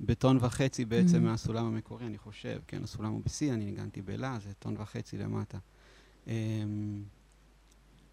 בטון 0.00 0.38
וחצי 0.40 0.84
בעצם 0.84 1.16
Mhm. 1.16 1.20
מהסולם 1.20 1.66
המקורי, 1.66 2.06
אני 2.06 2.18
חושב. 2.18 2.58
כן, 2.66 2.84
הסולם 2.84 3.12
הוא 3.12 3.20
ב-C, 3.24 3.52
אני 3.52 3.64
ניגנתי 3.64 4.02
בלה, 4.02 4.38
זה 4.44 4.52
טון 4.58 4.74
וחצי 4.78 5.18
למטה. 5.18 5.58
אמ, 6.26 6.32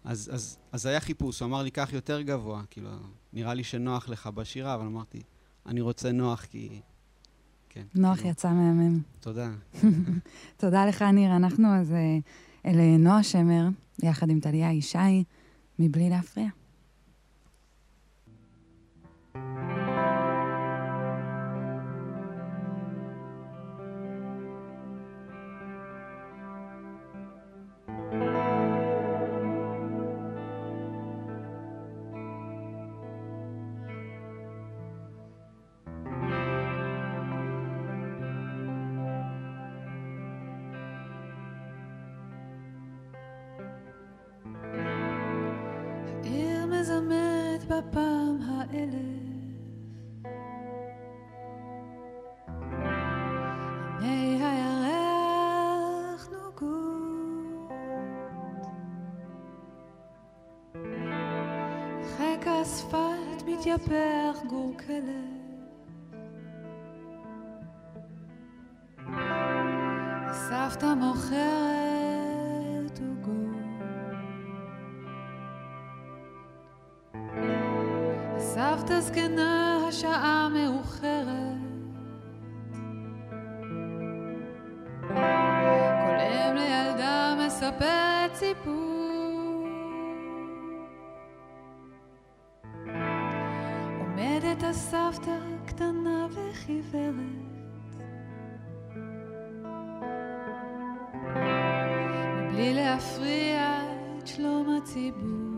אז, 0.04 0.30
אז, 0.34 0.58
אז 0.72 0.86
היה 0.86 1.00
חיפוש, 1.00 1.40
הוא 1.40 1.46
אמר 1.46 1.62
לי, 1.62 1.70
קח 1.70 1.88
יותר 1.92 2.20
גבוה, 2.22 2.62
כאילו, 2.70 2.90
נראה 3.32 3.54
לי 3.54 3.64
שנוח 3.64 4.08
לך 4.08 4.26
בשירה, 4.26 4.74
אבל 4.74 4.86
אמרתי, 4.86 5.22
אני 5.68 5.80
רוצה 5.80 6.12
נוח 6.12 6.44
כי... 6.44 6.80
כן. 7.68 7.84
נוח 7.94 8.16
כאילו, 8.16 8.30
יצא 8.30 8.48
מהמם. 8.48 9.00
תודה. 9.20 9.50
תודה 10.56 10.86
לך, 10.86 11.02
ניר. 11.02 11.36
אנחנו 11.36 11.74
אז 11.74 11.92
אה, 11.92 12.18
אל 12.66 12.96
נועה 12.98 13.22
שמר, 13.22 13.68
יחד 14.02 14.30
עם 14.30 14.40
טליה 14.40 14.72
ישי, 14.72 15.24
מבלי 15.78 16.10
להפריע. 16.10 16.48
מספרת 87.66 88.34
סיפור. 88.34 89.66
עומדת 94.00 94.62
הסבתא 94.62 95.38
קטנה 95.66 96.26
וחיוורת. 96.30 97.14
מבלי 102.46 102.74
להפריע 102.74 103.80
את 104.18 104.26
שלום 104.26 104.76
הציבור. 104.78 105.55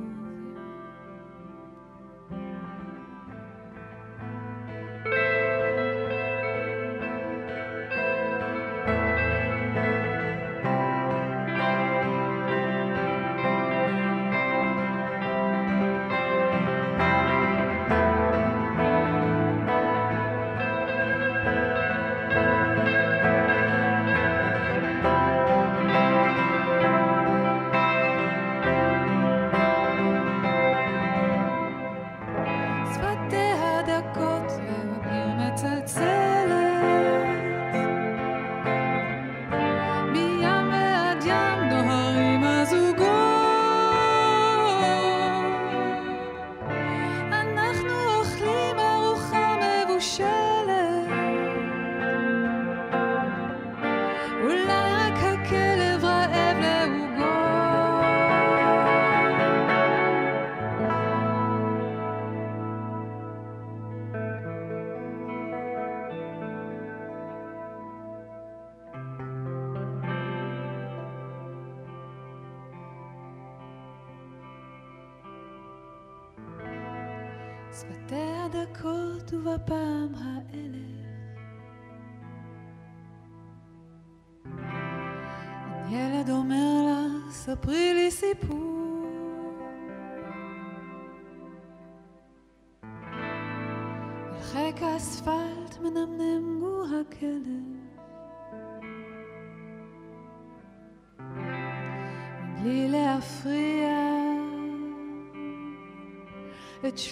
את 106.98 107.02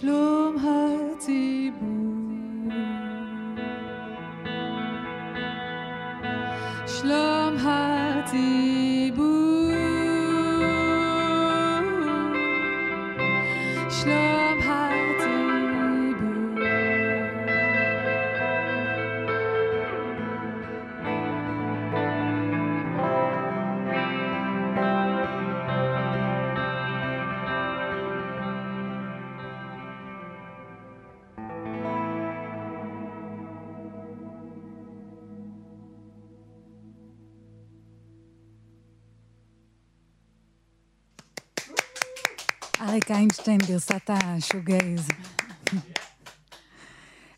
אריק 42.96 43.11
איינשטיין, 43.11 43.59
גרסת 43.68 44.11
השוגייז. 44.11 45.09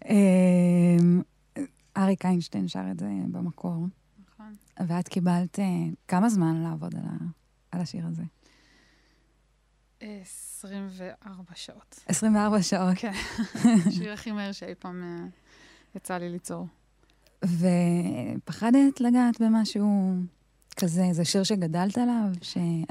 אמ, 0.08 1.22
אריק 1.96 2.24
איינשטיין 2.24 2.68
שר 2.68 2.84
את 2.90 2.98
זה 3.00 3.06
במקור, 3.32 3.86
נכון. 4.28 4.54
ואת 4.86 5.08
קיבלת 5.08 5.58
אה, 5.58 5.64
כמה 6.08 6.28
זמן 6.28 6.62
לעבוד 6.62 6.94
על 6.94 7.02
ה- 7.04 7.24
על 7.72 7.80
השיר 7.80 8.06
הזה? 8.06 8.22
24 10.00 11.44
שעות. 11.54 12.00
24 12.06 12.62
שעות. 12.62 12.94
כן. 12.96 13.12
השיר 13.86 14.12
הכי 14.12 14.32
מהר 14.32 14.52
שאי 14.52 14.74
פעם 14.78 15.02
אה, 15.02 15.26
יצא 15.94 16.18
לי 16.18 16.28
ליצור. 16.28 16.66
ופחדת 17.44 19.00
לגעת 19.00 19.40
במשהו 19.40 20.12
כזה, 20.80 21.04
זה 21.12 21.24
שיר 21.24 21.42
שגדלת 21.42 21.98
עליו? 21.98 22.24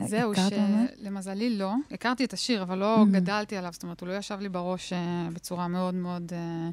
זהו, 0.07 0.35
שהכרת 0.35 0.53
ממנו? 0.53 0.85
שלמזלי 1.01 1.57
לא. 1.57 1.73
הכרתי 1.91 2.25
את 2.25 2.33
השיר, 2.33 2.61
אבל 2.63 2.77
לא 2.77 3.03
Mhm. 3.03 3.13
גדלתי 3.13 3.57
עליו, 3.57 3.73
זאת 3.73 3.83
אומרת, 3.83 4.01
הוא 4.01 4.09
לא 4.09 4.13
ישב 4.13 4.39
לי 4.39 4.49
בראש 4.49 4.93
אה, 4.93 5.27
בצורה 5.33 5.67
מאוד 5.67 5.93
מאוד 5.95 6.31
אה, 6.33 6.69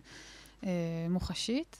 אה, 0.66 0.70
מוחשית, 1.10 1.76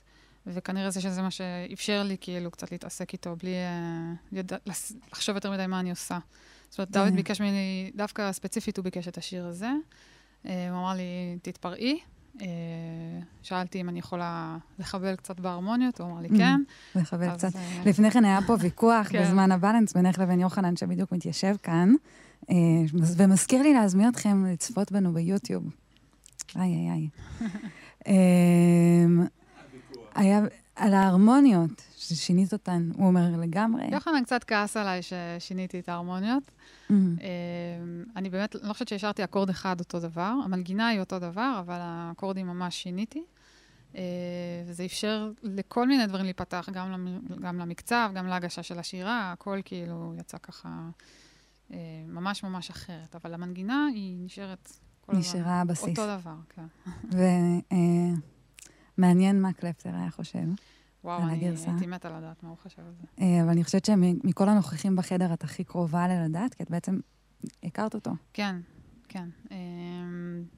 וכנראה 0.47 0.91
זה 0.91 1.01
שזה 1.01 1.23
מה 1.23 1.31
שאפשר 1.31 2.03
לי 2.03 2.17
כאילו 2.21 2.51
קצת 2.51 2.73
להתעסק 2.73 3.13
איתו, 3.13 3.37
בלי 3.37 3.55
אה, 3.55 4.57
לס- 4.67 4.93
לחשוב 5.13 5.35
יותר 5.35 5.51
מדי 5.51 5.67
מה 5.67 5.81
אני 5.81 5.91
עושה. 5.91 6.19
זאת 6.71 6.79
אומרת, 6.79 6.91
דוד 6.91 7.09
כן. 7.09 7.17
ביקש 7.17 7.41
ממני, 7.41 7.91
דווקא 7.97 8.33
ספציפית 8.33 8.77
הוא 8.77 8.85
ביקש 8.85 9.09
את 9.09 9.19
השיר 9.19 9.47
הזה. 9.47 9.71
אה, 10.47 10.71
הוא 10.71 10.79
אמר 10.79 10.95
לי, 10.95 11.03
תתפרעי. 11.43 11.99
שאלתי 13.45 13.81
אם 13.81 13.89
אני 13.89 13.99
יכולה 13.99 14.57
לחבל 14.79 15.17
קצת 15.17 15.41
בהרמוניות, 15.41 16.01
הוא 16.01 16.11
אמר 16.11 16.21
לי. 16.21 16.29
כן. 16.29 16.61
לחבר 16.95 17.31
אז, 17.31 17.39
קצת. 17.39 17.57
אה, 17.57 17.83
לפני 17.87 18.11
כן 18.11 18.25
היה 18.25 18.39
פה 18.47 18.57
ויכוח 18.61 19.09
כן. 19.09 19.23
בזמן 19.23 19.53
הבלנס 19.53 19.93
בינך 19.93 20.19
לבין 20.19 20.41
יוחנן, 20.41 20.77
שבדיוק 20.77 21.13
מתיישב 21.13 21.55
כאן, 21.63 21.93
אה, 22.51 22.57
ומזכיר 23.17 23.63
לי 23.63 23.75
להזמין 23.75 24.09
אתכם 24.09 24.47
לצפות 24.47 24.93
בנו 24.93 25.13
ביוטיוב. 25.13 25.65
איי, 26.57 26.73
איי, 26.73 26.91
איי. 26.91 27.09
אמ, 28.07 29.27
היה 30.15 30.41
על 30.77 30.95
ההרמוניות, 30.95 31.83
ששינית 31.97 32.53
אותן, 32.53 32.91
הוא 32.95 33.07
אומר 33.07 33.31
לגמרי. 33.39 33.83
יוחנן 33.93 34.25
קצת 34.25 34.45
כעס 34.45 34.77
עליי 34.77 35.01
ששיניתי 35.03 35.79
את 35.79 35.89
ההרמוניות. 35.89 36.51
אמ, 36.91 37.17
אה, 37.21 37.27
אני 38.17 38.31
באמת 38.31 38.55
לא 38.63 38.73
חושבת 38.73 38.89
שהשארתי 38.89 39.25
אקורד 39.25 39.51
אחד 39.51 39.81
אותו 39.81 40.01
דבר. 40.01 40.35
המנגינה 40.45 40.89
היא 40.89 41.01
אותו 41.01 41.19
דבר, 41.19 41.57
אבל 41.61 41.79
האקורדים 41.81 42.47
ממש 42.47 42.83
שיניתי. 42.83 43.23
אה, 43.97 44.03
וזה 44.67 44.85
אפשר 44.85 45.31
לכל 45.43 45.89
מיני 45.89 46.07
דברים 46.07 46.25
להיפתח, 46.25 46.69
גם, 46.73 46.93
למ, 46.93 47.21
גם 47.41 47.59
למקצב, 47.59 48.11
גם 48.15 48.27
להגשה 48.27 48.63
של 48.63 48.79
השירה, 48.79 49.33
הכל 49.33 49.61
כאילו 49.65 50.15
יצא 50.19 50.39
ככה 50.39 50.89
אה, 51.73 51.79
ממש 52.07 52.45
ממש 52.45 52.71
אחרת. 52.71 53.17
אבל 53.17 53.35
המנגינה 53.35 53.87
היא 53.95 54.25
נשארת 54.25 54.73
כל 55.01 55.13
הזמן. 55.13 55.21
נשארה 55.21 55.61
הבסיס. 55.61 55.99
אותו 55.99 56.19
דבר, 56.19 56.37
כן. 56.49 56.67
ומעניין 58.99 59.43
מה 59.43 59.53
קלפטר 59.53 59.91
היה 59.95 60.11
חושב. 60.11 60.45
וואו, 61.05 61.23
אני 61.23 61.33
הגרסה. 61.33 61.71
הייתי 61.71 61.87
מתה 61.87 62.19
לדעת 62.19 62.43
מה 62.43 62.49
הוא 62.49 62.59
חשב 62.59 62.83
על 62.83 62.93
זה. 63.01 63.07
אה, 63.21 63.43
אבל 63.43 63.51
אני 63.51 63.65
חושבת 63.65 63.85
שמכל 63.85 64.49
הנוכחים 64.49 64.97
בחדר 64.97 65.33
את 65.33 65.45
הכי 65.45 65.65
קרובה 65.65 66.09
ללדעת, 66.09 66.55
כי 66.55 66.63
את 66.63 66.71
בעצם 66.71 66.99
הכרת 67.63 67.95
אותו. 67.95 68.11
כן, 68.33 68.57
כן. 69.15 69.29
אה, 69.53 69.57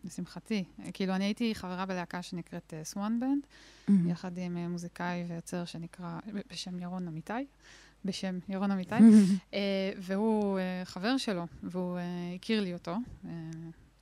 לשמחתי. 0.04 0.64
כאילו, 0.92 1.14
אני 1.14 1.24
הייתי 1.24 1.54
חברה 1.54 1.86
בלהקה 1.86 2.22
שנקראת 2.22 2.74
סוואן 2.82 3.20
בנד. 3.20 3.46
אמ, 3.88 4.08
יחד 4.08 4.38
עם 4.38 4.56
אה, 4.56 4.68
מוזיקאי 4.68 5.24
ויוצר 5.28 5.64
שנקרא, 5.64 6.18
בשם 6.50 6.78
ירון 6.78 7.08
אמיתי, 7.08 7.32
בשם 8.04 8.38
ירון 8.48 8.70
אמיתי, 8.70 8.94
אה, 9.54 9.58
והוא 9.98 10.58
אה, 10.58 10.82
חבר 10.84 11.16
שלו, 11.16 11.46
והוא 11.62 11.98
אה, 11.98 12.02
הכיר 12.34 12.60
לי 12.60 12.72
אותו. 12.72 12.96
אה, 13.24 13.30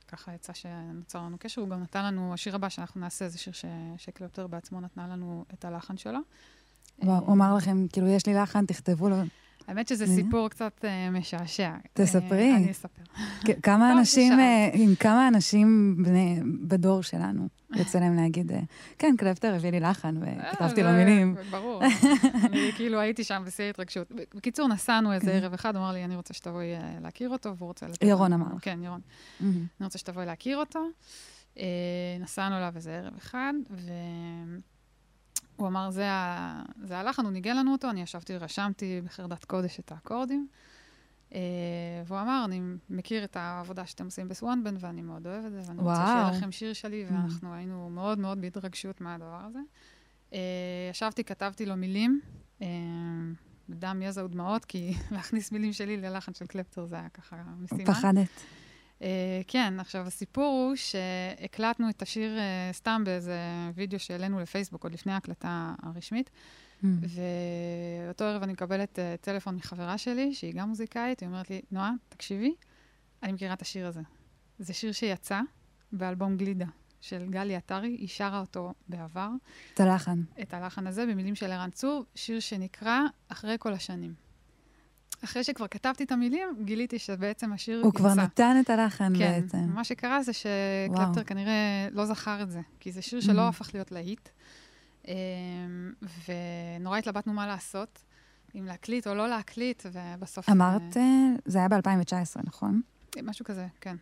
ככה 0.07 0.33
יצא 0.33 0.53
שנוצר 0.53 1.19
לנו 1.19 1.37
קשר, 1.39 1.61
הוא 1.61 1.69
גם 1.69 1.81
נתן 1.81 2.05
לנו, 2.05 2.33
השיר 2.33 2.55
הבא 2.55 2.69
שאנחנו 2.69 3.01
נעשה 3.01 3.29
זה 3.29 3.37
שיר 3.37 3.53
ש- 3.53 3.65
שקלפטר 3.97 4.47
בעצמו 4.47 4.81
נתנה 4.81 5.07
לנו 5.07 5.45
את 5.53 5.65
הלחן 5.65 5.97
שלו. 5.97 6.19
וואו, 6.99 7.25
הוא 7.25 7.33
אמר 7.33 7.55
לכם, 7.55 7.87
כאילו, 7.87 8.07
יש 8.07 8.25
לי 8.25 8.33
לחן, 8.33 8.65
תכתבו 8.65 9.09
לו. 9.09 9.15
האמת 9.67 9.87
שזה 9.87 10.03
אה? 10.03 10.09
סיפור 10.09 10.49
קצת 10.49 10.85
אה, 10.85 11.09
משעשע. 11.11 11.71
תספרי. 11.93 12.51
אה, 12.51 12.55
אני 12.55 12.71
אספר. 12.71 13.01
כמה 13.63 13.89
טוב 13.89 13.97
אנשים. 13.99 14.39
אה, 14.39 14.69
עם 14.73 14.95
כמה 14.95 15.27
אנשים 15.27 15.95
בדור 16.67 17.03
שלנו 17.03 17.47
יוצא 17.75 17.99
להם 17.99 18.15
להגיד, 18.15 18.51
כן, 18.97 19.15
קלפטר 19.17 19.55
הביא 19.55 19.71
לי 19.71 19.79
לחן 19.79 20.15
וכתבתי 20.21 20.83
לו 20.83 20.91
מילים. 20.91 21.35
ברור. 21.51 21.81
אני 22.43 22.71
כאילו 22.75 22.99
הייתי 22.99 23.23
שם 23.23 23.43
בשיא 23.45 23.63
ההתרגשות. 23.63 24.11
בקיצור, 24.35 24.67
נסענו 24.67 25.13
איזה 25.13 25.31
כן. 25.31 25.37
ערב 25.37 25.53
אחד, 25.53 25.75
הוא 25.75 25.83
אמר 25.83 25.91
לי, 25.91 26.05
אני 26.05 26.15
רוצה 26.15 26.33
שתבואי 26.33 26.73
להכיר 27.01 27.29
אותו, 27.29 27.57
והוא 27.57 27.67
רוצה... 27.67 27.87
לתת 27.87 28.03
ירון 28.03 28.33
אמר. 28.33 28.59
כן, 28.61 28.79
ירון. 28.83 29.01
אני 29.41 29.59
רוצה 29.81 29.97
שתבואי 29.97 30.25
להכיר 30.25 30.57
אותו. 30.57 30.79
נסענו 32.19 32.57
אליו 32.57 32.73
איזה 32.75 32.91
ערב 32.91 33.13
אחד, 33.17 33.53
והוא 35.57 35.67
אמר, 35.67 35.89
זה, 35.89 36.11
ה... 36.11 36.63
זה 36.83 36.97
הלחן, 36.97 37.23
הוא 37.23 37.31
ניגן 37.31 37.57
לנו 37.57 37.71
אותו, 37.71 37.89
אני 37.89 38.01
ישבתי 38.01 38.33
ורשמתי 38.35 39.01
בחרדת 39.03 39.45
קודש 39.45 39.79
את 39.79 39.91
האקורדים. 39.91 40.47
אה, 41.33 41.39
והוא 42.05 42.21
אמר, 42.21 42.41
אני 42.45 42.61
מכיר 42.89 43.23
את 43.23 43.35
העבודה 43.35 43.85
שאתם 43.85 44.05
עושים 44.05 44.27
בסוואנבן, 44.27 44.75
ואני 44.79 45.01
מאוד 45.01 45.27
אוהב 45.27 45.45
את 45.45 45.51
זה, 45.51 45.61
ואני 45.67 45.81
רוצה 45.81 45.95
שיהיה 45.95 46.23
וואו. 46.23 46.37
לכם 46.37 46.51
שיר 46.51 46.73
שלי, 46.73 47.05
ואנחנו 47.09 47.53
היינו 47.53 47.89
מאוד 47.89 48.19
מאוד 48.19 48.41
בהתרגשות 48.41 49.01
מהדבר 49.01 49.41
הזה. 49.49 49.59
אה, 50.33 50.39
ישבתי, 50.91 51.23
כתבתי 51.23 51.65
לו 51.65 51.75
מילים, 51.75 52.21
אה, 52.61 52.67
בדם, 53.69 54.01
יזע 54.01 54.25
ודמעות, 54.25 54.65
כי 54.65 54.93
להכניס 55.11 55.51
מילים 55.51 55.73
שלי 55.73 55.97
ללחן 55.97 56.33
של 56.33 56.45
קלפטר 56.45 56.85
זה 56.85 56.95
היה 56.95 57.09
ככה 57.09 57.35
משימה. 57.57 57.85
פחדת. 57.85 58.27
אה, 59.01 59.41
כן, 59.47 59.79
עכשיו 59.79 60.07
הסיפור 60.07 60.67
הוא 60.67 60.75
שהקלטנו 60.75 61.89
את 61.89 62.01
השיר 62.01 62.37
uh, 62.37 62.75
סתם 62.75 63.01
באיזה 63.05 63.39
וידאו 63.75 63.99
שהעלינו 63.99 64.39
לפייסבוק 64.39 64.83
עוד 64.83 64.93
לפני 64.93 65.13
ההקלטה 65.13 65.73
הרשמית, 65.83 66.29
mm. 66.29 66.85
ואותו 68.05 68.25
ערב 68.25 68.43
אני 68.43 68.53
מקבלת 68.53 68.99
uh, 68.99 69.21
טלפון 69.21 69.55
מחברה 69.55 69.97
שלי, 69.97 70.33
שהיא 70.33 70.53
גם 70.53 70.69
מוזיקאית, 70.69 71.19
היא 71.19 71.27
אומרת 71.27 71.49
לי, 71.49 71.61
נועה, 71.71 71.91
תקשיבי, 72.09 72.55
אני 73.23 73.33
מכירה 73.33 73.53
את 73.53 73.61
השיר 73.61 73.87
הזה. 73.87 74.01
זה 74.59 74.73
שיר 74.73 74.91
שיצא 74.91 75.41
באלבום 75.91 76.37
גלידה 76.37 76.65
של 77.01 77.25
גלי 77.29 77.55
עטרי, 77.55 77.89
היא 77.89 78.07
שרה 78.07 78.39
אותו 78.39 78.73
בעבר. 78.87 79.29
את 79.73 79.79
הלחן. 79.79 80.21
את 80.41 80.53
הלחן 80.53 80.87
הזה, 80.87 81.05
במילים 81.05 81.35
של 81.35 81.51
ערן 81.51 81.69
צור, 81.69 82.05
שיר 82.15 82.39
שנקרא 82.39 82.99
אחרי 83.27 83.55
כל 83.59 83.73
השנים. 83.73 84.24
אחרי 85.25 85.43
שכבר 85.43 85.67
כתבתי 85.67 86.03
את 86.03 86.11
המילים, 86.11 86.47
גיליתי 86.63 86.99
שבעצם 86.99 87.53
השיר 87.53 87.75
הוא 87.75 87.79
יצא. 87.79 87.87
הוא 87.87 87.93
כבר 87.93 88.23
נתן 88.23 88.57
את 88.61 88.69
הלחן 88.69 89.13
כן, 89.17 89.41
בעצם. 89.41 89.57
כן, 89.57 89.65
מה 89.65 89.83
שקרה 89.83 90.23
זה 90.23 90.31
שקלפטר 90.33 91.23
כנראה 91.23 91.87
לא 91.91 92.05
זכר 92.05 92.41
את 92.41 92.51
זה, 92.51 92.61
כי 92.79 92.91
זה 92.91 93.01
שיר 93.01 93.21
שלא 93.21 93.45
mm-hmm. 93.45 93.49
הפך 93.49 93.69
להיות 93.73 93.91
להיט. 93.91 94.29
אמ, 95.07 95.13
ונורא 96.79 96.97
התלבטנו 96.97 97.33
מה 97.33 97.47
לעשות, 97.47 98.03
אם 98.55 98.65
להקליט 98.65 99.07
או 99.07 99.15
לא 99.15 99.27
להקליט, 99.27 99.83
ובסוף... 99.91 100.49
אמרת, 100.49 100.97
אה, 100.97 101.03
זה 101.45 101.57
היה 101.57 101.67
ב-2019, 101.67 102.41
נכון? 102.43 102.81
משהו 103.23 103.45
כזה, 103.45 103.67
כן. 103.81 103.95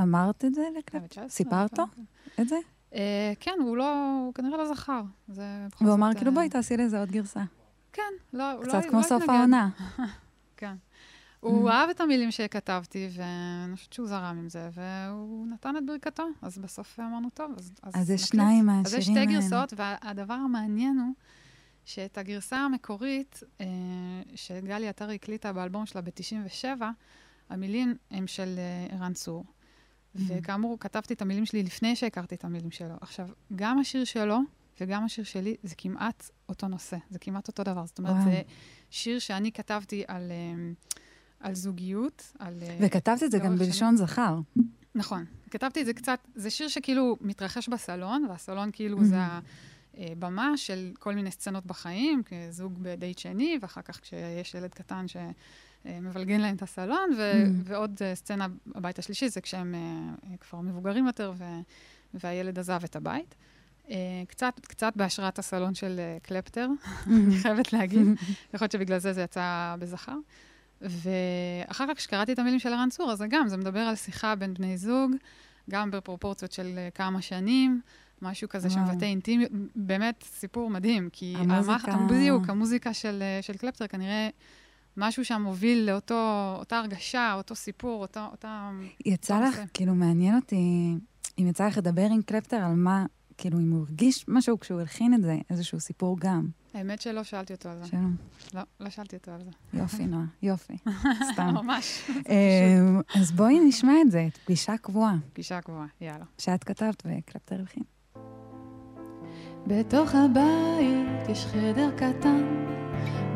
אמרת 0.00 0.44
את 0.44 0.54
זה 0.54 0.62
לקלפטר? 0.78 1.28
סיפרת 1.28 1.78
את 2.40 2.48
זה? 2.48 2.56
אה, 2.94 3.32
כן, 3.40 3.54
הוא 3.60 3.76
לא, 3.76 4.20
הוא 4.24 4.34
כנראה 4.34 4.58
לא 4.58 4.74
זכר. 4.74 5.02
והוא 5.28 5.94
אמר, 5.94 6.10
כאילו, 6.16 6.32
בואי, 6.32 6.48
תעשי 6.48 6.76
לזה 6.76 7.00
עוד 7.00 7.10
גרסה. 7.10 7.42
כן, 7.92 8.02
לא, 8.32 8.52
הוא 8.52 8.64
לא 8.64 8.68
קצת 8.68 8.90
כמו 8.90 9.02
סוף 9.02 9.28
העונה. 9.28 9.68
כן. 10.58 10.74
הוא 11.40 11.70
אהב 11.70 11.90
את 11.90 12.00
המילים 12.00 12.30
שכתבתי, 12.30 13.08
ואני 13.12 13.76
חושבת 13.76 13.92
שהוא 13.92 14.06
זרם 14.06 14.36
עם 14.38 14.48
זה, 14.48 14.68
והוא 14.72 15.46
נתן 15.46 15.76
את 15.76 15.86
ברכתו. 15.86 16.26
אז 16.42 16.58
בסוף 16.58 17.00
אמרנו, 17.00 17.30
טוב, 17.34 17.52
אז, 17.56 17.72
אז 17.82 18.10
יש 18.10 18.22
שניים 18.22 18.66
מהשירים 18.66 18.76
האלה. 18.76 18.86
אז 18.86 18.94
יש 18.94 19.04
שתי 19.04 19.26
גרסאות, 19.26 19.72
והדבר 19.76 20.34
המעניין 20.34 20.98
הוא 20.98 21.14
שאת 21.84 22.18
הגרסה 22.18 22.56
המקורית, 22.56 23.42
אה, 23.60 23.66
שגלי 24.34 24.88
עטרי 24.88 25.14
הקליטה 25.14 25.52
באלבום 25.52 25.86
שלה 25.86 26.00
ב-97, 26.00 26.82
המילים 27.50 27.96
הם 28.10 28.26
של 28.26 28.54
אה, 28.58 28.96
ערן 28.96 29.12
צור. 29.12 29.44
וכאמור, 30.14 30.76
כתבתי 30.80 31.14
את 31.14 31.22
המילים 31.22 31.46
שלי 31.46 31.62
לפני 31.62 31.96
שהכרתי 31.96 32.34
את 32.34 32.44
המילים 32.44 32.70
שלו. 32.70 32.94
עכשיו, 33.00 33.28
גם 33.56 33.78
השיר 33.78 34.04
שלו 34.04 34.38
וגם 34.80 35.04
השיר 35.04 35.24
שלי 35.24 35.56
זה 35.62 35.74
כמעט 35.78 36.30
אותו 36.48 36.68
נושא, 36.68 36.96
זה 37.10 37.18
כמעט 37.18 37.48
אותו 37.48 37.62
דבר. 37.62 37.86
זאת 37.86 37.98
אומרת, 37.98 38.14
וואו. 38.14 38.24
זה 38.24 38.42
שיר 38.90 39.18
שאני 39.18 39.52
כתבתי 39.52 40.04
על... 40.06 40.32
Uh, 40.32 40.88
על 41.40 41.54
זוגיות, 41.54 42.32
על... 42.38 42.54
אה, 42.62 42.78
וכתבת 42.80 43.22
את 43.22 43.30
זה 43.30 43.38
גם 43.38 43.56
בלשון 43.56 43.96
זכר. 43.96 44.38
נכון. 44.94 45.24
כתבתי 45.50 45.80
את 45.80 45.86
זה 45.86 45.92
קצת, 45.92 46.18
זה 46.34 46.50
שיר 46.50 46.68
שכאילו 46.68 47.16
מתרחש 47.20 47.68
בסלון, 47.68 48.26
והסלון 48.28 48.70
כאילו 48.72 49.04
זה 49.04 49.16
הבמה 49.94 50.56
של 50.56 50.92
כל 50.98 51.14
מיני 51.14 51.30
סצנות 51.30 51.66
בחיים, 51.66 52.22
כזוג 52.22 52.78
בדייט 52.82 53.18
שני, 53.18 53.58
ואחר 53.62 53.82
כך 53.82 54.00
כשיש 54.00 54.54
ילד 54.54 54.74
קטן 54.74 55.06
שמבלגן 55.08 56.40
להם 56.40 56.56
את 56.56 56.62
הסלון, 56.62 57.10
ו- 57.18 57.44
ועוד 57.64 57.98
אה, 58.02 58.14
סצנה 58.14 58.46
בבית 58.66 58.98
השלישי, 58.98 59.28
זה 59.28 59.40
כשהם 59.40 59.74
אה, 59.74 60.36
כבר 60.40 60.60
מבוגרים 60.60 61.06
יותר, 61.06 61.32
ו- 61.36 61.60
והילד 62.14 62.58
עזב 62.58 62.80
את 62.84 62.96
הבית. 62.96 63.34
קצת, 64.28 64.60
קצת 64.60 64.92
בהשראת 64.96 65.38
הסלון 65.38 65.74
של 65.74 66.00
קלפטר, 66.22 66.68
אני 67.06 67.36
חייבת 67.36 67.72
להגיד. 67.72 68.06
יכול 68.54 68.64
להיות 68.64 68.72
שבגלל 68.72 68.98
זה 68.98 69.12
זה 69.12 69.22
יצא 69.22 69.74
בזכר. 69.78 70.16
ואחר 70.80 71.84
כך, 71.88 71.96
כשקראתי 71.96 72.32
את 72.32 72.38
המילים 72.38 72.58
של 72.58 72.72
ערן 72.72 72.88
צור, 72.90 73.12
אז 73.12 73.24
גם, 73.28 73.48
זה 73.48 73.56
מדבר 73.56 73.80
על 73.80 73.94
שיחה 73.96 74.34
בין 74.34 74.54
בני 74.54 74.76
זוג, 74.76 75.12
גם 75.70 75.90
בפרופורציות 75.90 76.52
של 76.52 76.78
uh, 76.78 76.94
כמה 76.94 77.22
שנים, 77.22 77.80
משהו 78.22 78.48
כזה 78.48 78.70
שמבטא 78.70 79.04
אינטימיות, 79.04 79.52
באמת 79.76 80.24
סיפור 80.26 80.70
מדהים, 80.70 81.08
כי 81.12 81.34
המוזיקה... 81.38 81.92
המח... 81.92 82.10
בדיוק, 82.10 82.48
המוזיקה 82.48 82.94
של, 82.94 83.22
של 83.42 83.56
קלפטר 83.56 83.86
כנראה... 83.86 84.28
משהו 85.00 85.24
שם 85.24 85.42
מוביל 85.42 85.90
לאותה 85.90 86.56
הרגשה, 86.70 87.34
אותו 87.34 87.54
סיפור, 87.54 88.02
אותו, 88.02 88.20
אותה... 88.32 88.70
יצא 89.06 89.40
לך, 89.40 89.58
נושא. 89.58 89.62
כאילו, 89.74 89.94
מעניין 89.94 90.36
אותי, 90.36 90.94
אם 91.38 91.46
יצא 91.46 91.66
לך 91.66 91.78
לדבר 91.78 92.06
עם 92.10 92.22
קלפטר 92.22 92.56
על 92.56 92.74
מה, 92.74 93.06
כאילו, 93.38 93.58
אם 93.58 93.70
הוא 93.70 93.80
הרגיש 93.80 94.24
משהו 94.28 94.60
כשהוא 94.60 94.80
הלחין 94.80 95.14
את 95.14 95.22
זה, 95.22 95.36
איזשהו 95.50 95.80
סיפור 95.80 96.16
גם. 96.20 96.46
האמת 96.74 97.00
שלא 97.00 97.22
שאלתי 97.22 97.52
אותו 97.52 97.68
על 97.68 97.78
זה. 97.82 97.86
שלום. 97.86 98.16
לא, 98.54 98.62
לא 98.80 98.90
שאלתי 98.90 99.16
אותו 99.16 99.30
על 99.30 99.40
זה. 99.44 99.50
יופי, 99.78 100.06
נועה, 100.06 100.24
יופי. 100.42 100.76
סתם. 101.32 101.54
ממש. 101.54 102.10
אמ, 102.28 103.00
אז 103.14 103.32
בואי 103.32 103.60
נשמע 103.60 103.92
את 104.06 104.10
זה, 104.10 104.26
פגישה 104.44 104.76
קבועה. 104.76 105.16
פגישה 105.32 105.60
קבועה, 105.60 105.86
יאללה. 106.00 106.24
שאת 106.38 106.64
כתבת 106.64 107.02
וקלפטר 107.06 107.56
הלחין. 107.56 107.82
בתוך 109.66 110.14
הבית 110.14 111.28
יש 111.28 111.46
חדר 111.46 111.90
קטן, 111.96 112.64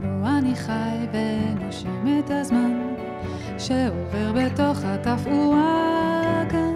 בו 0.02 0.26
אני 0.38 0.56
חי 0.56 1.06
ונושם 1.12 2.06
את 2.18 2.30
הזמן, 2.30 2.94
שעובר 3.58 4.32
בתוך 4.32 4.78
התפאורה 4.84 6.42
כאן, 6.50 6.74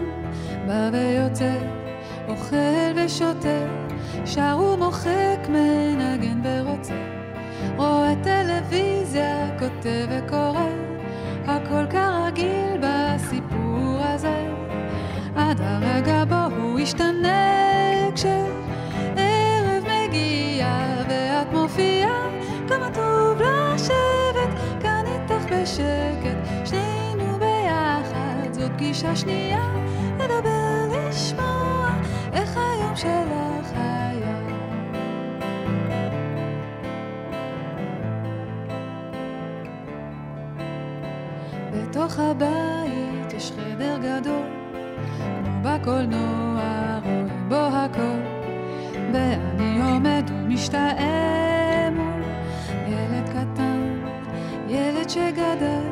בא 0.67 0.91
ויוצא, 0.93 1.86
אוכל 2.29 2.93
ושותה. 2.97 3.87
שר 4.27 4.59
ומוחק, 4.59 5.49
מנגן 5.49 6.41
ורוצה, 6.45 6.95
רואה 7.77 8.15
טלוויזיה, 8.23 9.59
כותב 9.59 10.07
וקורא, 10.11 10.69
הכל 11.47 11.87
כרגיל 11.91 12.81
בסיפור 12.81 13.99
הזה, 14.01 14.47
עד 15.37 15.61
הרגע 15.61 16.25
בו 16.25 16.57
הוא 16.57 16.81
ישתנה 16.81 17.53
כשערב 18.15 19.85
מגיע 19.85 20.69
ואת 21.09 21.53
מופיעה, 21.53 22.29
כמה 22.69 22.91
טוב 22.95 23.43
לשבת 23.43 24.81
כאן 24.81 25.05
איתך 25.07 25.53
בשקט, 25.53 26.67
שנינו 26.67 27.39
ביחד, 27.39 28.53
זאת 28.53 28.71
פגישה 28.73 29.17
שנייה, 29.17 29.69
לדבר, 30.15 31.09
לשמוע 31.09 31.86
איך 32.37 32.57
היום 32.57 32.97
שלך 32.97 33.73
בתוך 41.73 42.19
הבית 42.19 43.33
יש 43.37 43.53
חדר 43.53 43.99
גדול, 43.99 44.47
כמו 45.45 45.63
בקולנוע 45.63 46.99
רואים 47.05 47.49
בו 47.49 47.55
הכל, 47.55 48.21
ואני 49.13 49.81
עומד 49.81 50.31
ומשתאה 50.31 51.89
מול 51.91 52.23
ילד 52.89 53.29
קטן, 53.29 54.01
ילד 54.69 55.09
שגדל, 55.11 55.86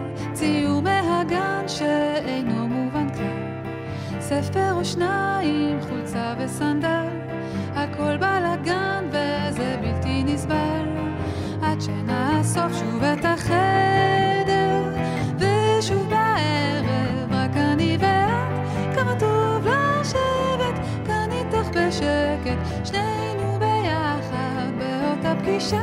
ספר 4.28 4.72
או 4.72 4.84
שניים, 4.84 5.78
חולצה 5.88 6.34
וסנדל, 6.38 7.08
הכל 7.74 8.16
בלאגן 8.16 9.04
וזה 9.08 9.76
בלתי 9.80 10.24
נסבל, 10.24 10.84
עד 11.62 11.80
שנאסוף 11.80 12.72
שוב 12.72 13.02
את 13.02 13.24
החדר. 13.24 13.94
שוב 15.80 16.10
בערב, 16.10 17.30
רק 17.30 17.56
אני 17.56 17.96
ואת, 18.00 18.94
כמה 18.94 19.14
טוב 19.18 19.66
לשבת 19.66 20.78
כאן 21.06 21.28
איתך 21.32 21.68
בשקט, 21.68 22.58
שנינו 22.84 23.58
ביחד 23.58 24.70
באותה 24.78 25.34
פגישה, 25.40 25.82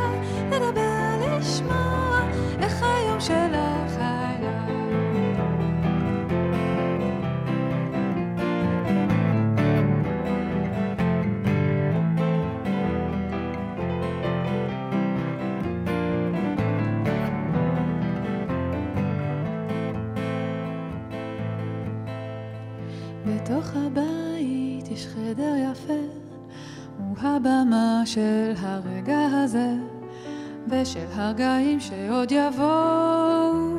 ושל 30.81 31.05
הרגעים 31.13 31.79
שעוד 31.79 32.31
יבואו. 32.31 33.77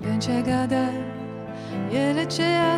בן 0.00 0.20
שגדל, 0.20 1.00
ילד 1.90 2.30
שעזב, 2.30 2.75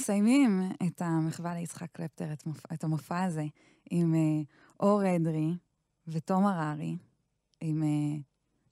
מסיימים 0.00 0.62
את 0.86 1.02
המחווה 1.02 1.54
ליצחק 1.54 1.90
קלפטר, 1.92 2.32
את, 2.32 2.46
מופ... 2.46 2.72
את 2.72 2.84
המופע 2.84 3.22
הזה, 3.22 3.44
עם 3.90 4.14
אה, 4.14 4.42
אור 4.80 5.16
אדרי 5.16 5.54
ותום 6.06 6.46
הררי, 6.46 6.96
עם 7.60 7.82
אה, 7.82 8.18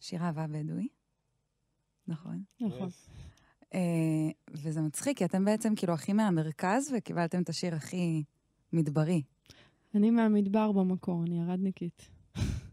שיר 0.01 0.23
אהבה 0.23 0.47
בדואי, 0.47 0.89
נכון? 2.07 2.43
נכון. 2.61 2.89
אה, 3.75 4.31
וזה 4.51 4.81
מצחיק, 4.81 5.19
כי 5.19 5.25
אתם 5.25 5.45
בעצם 5.45 5.75
כאילו 5.75 5.95
הכי 5.95 6.13
מהמרכז 6.13 6.93
וקיבלתם 6.97 7.43
את 7.43 7.49
השיר 7.49 7.75
הכי 7.75 8.23
מדברי. 8.73 9.23
אני 9.95 10.11
מהמדבר 10.11 10.73
במקור, 10.73 11.25
אני 11.25 11.41
ירדניקית. 11.41 12.11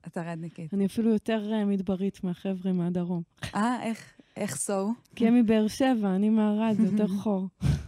אתה 0.07 0.21
רדניקית. 0.21 0.73
אני 0.73 0.85
אפילו 0.85 1.09
יותר 1.09 1.53
אה, 1.53 1.65
מדברית 1.65 2.23
מהחבר'ה 2.23 2.73
מהדרום. 2.73 3.21
אה, 3.55 3.83
איך, 3.83 4.13
איך 4.37 4.55
סו? 4.55 4.93
כי 5.15 5.27
הם 5.27 5.35
מבאר 5.35 5.67
שבע, 5.67 6.15
אני 6.15 6.29
מערד, 6.29 6.75
זה 6.75 6.83
יותר 6.83 7.07
חור. 7.07 7.47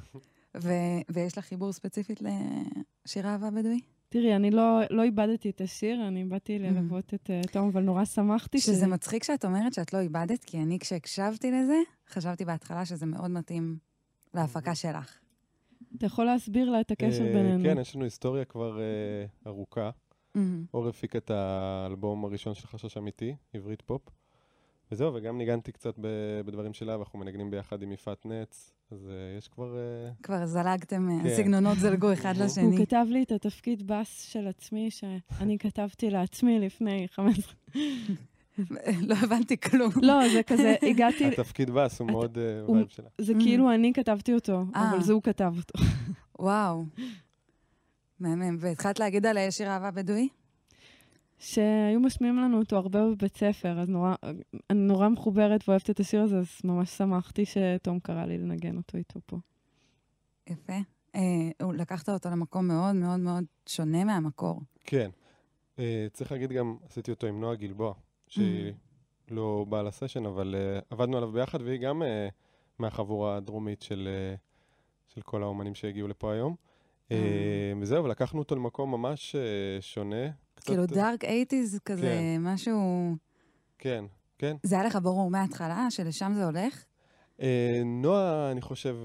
ו- 0.61 1.01
ויש 1.09 1.37
לך 1.37 1.45
חיבור 1.45 1.73
ספציפית 1.73 2.21
לשיר 2.21 3.27
אהבה 3.27 3.51
בדואי? 3.51 3.79
תראי, 4.09 4.35
אני 4.35 4.51
לא, 4.51 4.79
לא 4.89 5.03
איבדתי 5.03 5.49
את 5.49 5.61
השיר, 5.61 6.07
אני 6.07 6.23
באתי 6.23 6.59
ללוות 6.59 7.13
את 7.13 7.29
uh, 7.29 7.51
תום, 7.51 7.67
אבל 7.67 7.81
נורא 7.81 8.05
שמחתי 8.05 8.59
שזה 8.59 8.87
מצחיק 8.87 9.23
שאת 9.23 9.45
אומרת 9.45 9.73
שאת 9.73 9.93
לא 9.93 9.99
איבדת, 9.99 10.43
כי 10.43 10.57
אני 10.57 10.79
כשהקשבתי 10.79 11.51
לזה, 11.51 11.77
חשבתי 12.09 12.45
בהתחלה 12.45 12.85
שזה 12.85 13.05
מאוד 13.05 13.31
מתאים 13.31 13.77
להפקה 14.33 14.75
שלך. 14.75 15.19
אתה 15.97 16.05
יכול 16.05 16.25
להסביר 16.25 16.69
לה 16.69 16.81
את 16.81 16.91
הקשר 16.91 17.25
אה, 17.27 17.33
בינינו. 17.33 17.63
כן, 17.63 17.77
יש 17.81 17.95
לנו 17.95 18.03
היסטוריה 18.03 18.45
כבר 18.45 18.79
אה, 18.79 19.25
ארוכה. 19.47 19.89
אור 20.73 20.87
הפיק 20.87 21.15
את 21.15 21.31
האלבום 21.31 22.25
הראשון 22.25 22.53
של 22.53 22.67
חשש 22.67 22.97
אמיתי, 22.97 23.35
עברית 23.53 23.81
פופ. 23.81 24.01
וזהו, 24.91 25.13
וגם 25.13 25.37
ניגנתי 25.37 25.71
קצת 25.71 25.93
בדברים 26.45 26.73
שלה, 26.73 26.97
ואנחנו 26.97 27.19
מנגנים 27.19 27.51
ביחד 27.51 27.81
עם 27.81 27.91
יפעת 27.91 28.25
נץ, 28.25 28.73
אז 28.91 29.09
אה, 29.09 29.37
יש 29.37 29.47
כבר... 29.47 29.77
אה, 29.77 30.11
כבר 30.23 30.45
זלגתם, 30.45 31.19
כן. 31.23 31.27
הסגנונות 31.29 31.77
זלגו 31.77 32.13
אחד 32.13 32.33
לשני. 32.41 32.63
הוא 32.63 32.85
כתב 32.85 33.05
לי 33.09 33.23
את 33.23 33.31
התפקיד 33.31 33.87
בס 33.87 34.21
של 34.21 34.47
עצמי, 34.47 34.91
שאני 34.91 35.57
כתבתי 35.57 36.09
לעצמי 36.09 36.59
לפני 36.59 37.07
15... 37.11 37.53
לא 39.01 39.15
הבנתי 39.23 39.57
כלום. 39.57 39.91
לא, 40.01 40.29
זה 40.29 40.43
כזה, 40.43 40.75
הגעתי... 40.81 41.25
התפקיד 41.25 41.69
בס 41.69 41.99
הוא 41.99 42.11
מאוד 42.11 42.37
אה, 42.37 42.71
vibe 42.71 42.87
שלה. 42.87 43.09
זה 43.21 43.33
Mm. 43.33 43.43
כאילו 43.43 43.73
אני 43.73 43.93
כתבתי 43.93 44.33
אותו, 44.33 44.63
אה. 44.75 44.89
אבל 44.89 45.01
זה 45.01 45.13
הוא 45.13 45.21
כתב 45.23 45.53
אותו. 45.57 45.85
וואו. 46.39 46.85
מהמם. 48.19 48.57
והתחלת 48.59 48.99
להגיד 48.99 49.25
על 49.25 49.37
שיר 49.49 49.67
אהבה 49.69 49.91
בדואי? 49.91 50.27
שהיו 51.39 51.99
משמיעים 51.99 52.37
לנו 52.37 52.59
אותו 52.59 52.75
הרבה 52.77 52.99
בבית 53.07 53.37
ספר, 53.37 53.79
אז 53.79 53.89
נורא, 53.89 54.15
אני 54.69 54.79
נורא 54.79 55.09
מחוברת 55.09 55.63
ואוהבת 55.67 55.89
את 55.89 55.99
השיר 55.99 56.21
הזה, 56.21 56.37
אז 56.37 56.47
ממש 56.63 56.89
שמחתי 56.89 57.45
שתום 57.45 57.99
קרא 57.99 58.25
לי 58.25 58.37
לנגן 58.37 58.77
אותו 58.77 58.97
איתו 58.97 59.19
פה. 59.25 59.37
יפה. 60.47 60.73
אה, 61.15 61.21
לקחת 61.73 62.09
אותו 62.09 62.29
למקום 62.29 62.67
מאוד 62.67 62.95
מאוד 62.95 63.19
מאוד 63.19 63.43
שונה 63.69 64.03
מהמקור. 64.03 64.61
כן. 64.83 65.09
אה, 65.79 66.07
צריך 66.13 66.31
להגיד 66.31 66.51
גם, 66.51 66.77
עשיתי 66.85 67.11
אותו 67.11 67.27
עם 67.27 67.39
נועה 67.39 67.55
גלבוע, 67.55 67.93
שהיא 68.27 68.73
לא 69.31 69.65
באה 69.69 69.83
לסשן, 69.83 70.25
אבל 70.25 70.55
אה, 70.57 70.79
עבדנו 70.89 71.17
עליו 71.17 71.31
ביחד, 71.31 71.61
והיא 71.61 71.79
גם 71.79 72.03
אה, 72.03 72.27
מהחבורה 72.79 73.37
הדרומית 73.37 73.81
של, 73.81 74.09
אה, 74.11 74.35
של 75.07 75.21
כל 75.21 75.43
האומנים 75.43 75.75
שהגיעו 75.75 76.07
לפה 76.07 76.33
היום. 76.33 76.55
אה, 77.11 77.17
אה. 77.17 77.73
וזהו, 77.81 78.03
ולקחנו 78.03 78.39
אותו 78.39 78.55
למקום 78.55 78.91
ממש 78.91 79.35
אה, 79.35 79.81
שונה. 79.81 80.27
כאילו 80.67 80.85
דארק 80.85 81.25
אייטיז 81.25 81.79
כזה, 81.85 82.01
כן. 82.01 82.41
משהו... 82.41 83.15
כן, 83.79 84.05
כן. 84.37 84.57
זה 84.63 84.75
היה 84.75 84.85
לך 84.85 84.97
ברור 85.01 85.29
מההתחלה 85.29 85.87
שלשם 85.89 86.31
זה 86.35 86.45
הולך? 86.45 86.83
אה, 87.41 87.81
נועה, 87.85 88.51
אני 88.51 88.61
חושב, 88.61 88.97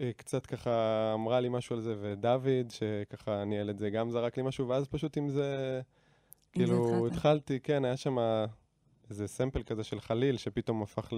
אה, 0.00 0.10
קצת 0.16 0.46
ככה 0.46 1.10
אמרה 1.14 1.40
לי 1.40 1.48
משהו 1.48 1.76
על 1.76 1.82
זה, 1.82 1.94
ודוד, 2.00 2.70
שככה 2.70 3.44
ניהל 3.44 3.70
את 3.70 3.78
זה, 3.78 3.90
גם 3.90 4.10
זרק 4.10 4.36
לי 4.36 4.42
משהו, 4.42 4.68
ואז 4.68 4.88
פשוט 4.88 5.16
עם 5.16 5.28
זה, 5.28 5.80
כאילו, 6.52 7.06
התחלת. 7.06 7.12
התחלתי, 7.12 7.60
כן, 7.60 7.84
היה 7.84 7.96
שם 7.96 8.16
איזה 9.10 9.26
סמפל 9.26 9.62
כזה 9.62 9.84
של 9.84 10.00
חליל, 10.00 10.36
שפתאום 10.36 10.82
הפך 10.82 11.12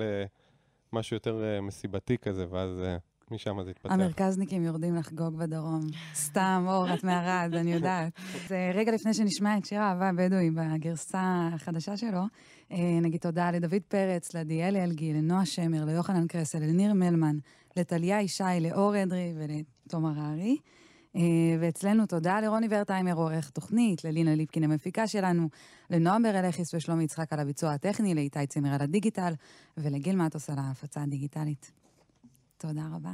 למשהו 0.93 1.17
יותר 1.17 1.45
אה, 1.45 1.61
מסיבתי 1.61 2.19
כזה, 2.19 2.47
ואז 2.51 2.83
משם 3.31 3.65
זה 3.65 3.71
התפתח. 3.71 3.93
המרכזניקים 3.93 4.63
יורדים 4.63 4.95
לחגוג 4.95 5.37
בדרום. 5.37 5.81
סתם, 6.15 6.65
אור, 6.69 6.95
את 6.95 7.05
מערד, 7.05 7.55
אני 7.55 7.73
יודעת. 7.73 8.13
אז 8.35 8.53
אה, 8.53 8.71
רגע 8.75 8.93
לפני 8.93 9.15
שנשמע 9.15 9.59
את 9.59 9.65
שיר 9.65 9.81
האהבה 9.81 10.09
הבדואי 10.09 10.51
בגרסה 10.51 11.49
החדשה 11.55 11.97
שלו, 11.97 12.23
אה, 12.73 12.99
נגיד 13.03 13.21
תודה 13.21 13.51
לדוד 13.51 13.83
פרץ, 13.89 14.35
לעדיאל 14.35 14.77
אלגי, 14.77 15.13
לנועה 15.13 15.47
שמר, 15.47 15.85
ליוחנן 15.85 16.27
קרסל, 16.27 16.59
לניר 16.59 16.95
מלמן, 16.95 17.37
לטליה 17.77 18.21
ישי, 18.21 18.45
לאור 18.61 19.03
אדרי 19.03 19.35
ולתום 19.37 20.07
הררי. 20.07 20.57
אה, 21.17 21.23
ואצלנו 21.61 22.07
תודה 22.07 22.41
לרוני 22.41 22.67
ורטהיימר, 22.71 23.15
עורך 23.15 23.51
תוכנית, 23.51 24.05
ללינה 24.05 24.35
ליפקין 24.35 24.65
המפיקה 24.65 25.07
שלנו, 25.07 25.49
לנועם 25.91 26.23
ברלכיס 26.23 26.75
ושלומי 26.75 27.05
יצחק 27.05 27.33
על 27.33 27.41
הביצוע 27.41 27.73
הטכני, 27.73 28.15
לאיתי 28.15 28.47
צימר 28.47 28.75
על 28.75 28.81
הדיגיטל, 28.81 29.33
ולגיל 29.77 30.17
מטוס 30.17 30.51
על 30.51 30.57
ההפצה 30.59 31.03
הדיגיטלית. 31.03 31.80
תודה 32.61 32.89
רבה. 32.95 33.13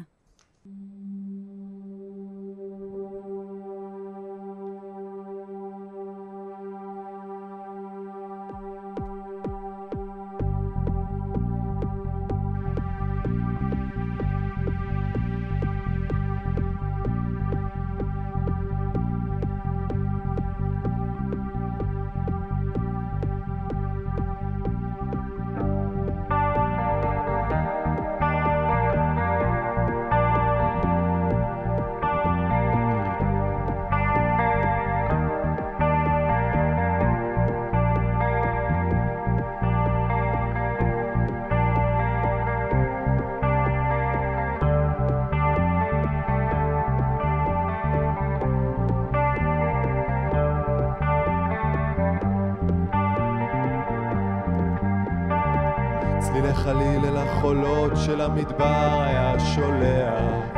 החולות 57.28 57.92
של 57.96 58.20
המדבר 58.20 59.02
היה 59.06 59.40
שולח 59.40 60.56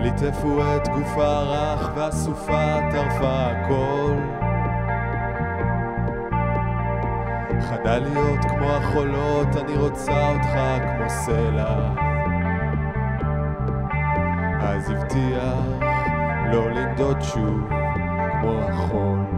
ליטפו 0.00 0.60
את 0.76 0.88
גופה 0.88 1.26
הרך 1.26 1.90
והסופה 1.96 2.78
טרפה 2.90 3.46
הכל. 3.46 4.14
חדל 7.60 7.98
להיות 7.98 8.44
כמו 8.44 8.66
החולות, 8.66 9.56
אני 9.56 9.76
רוצה 9.76 10.32
אותך 10.32 10.58
כמו 10.82 11.10
סלע. 11.10 11.94
אז 14.60 14.90
הבטיח 14.90 15.88
לא 16.52 16.70
לנדוד 16.70 17.20
שוב 17.22 17.68
כמו 18.40 18.60
החול 18.68 19.33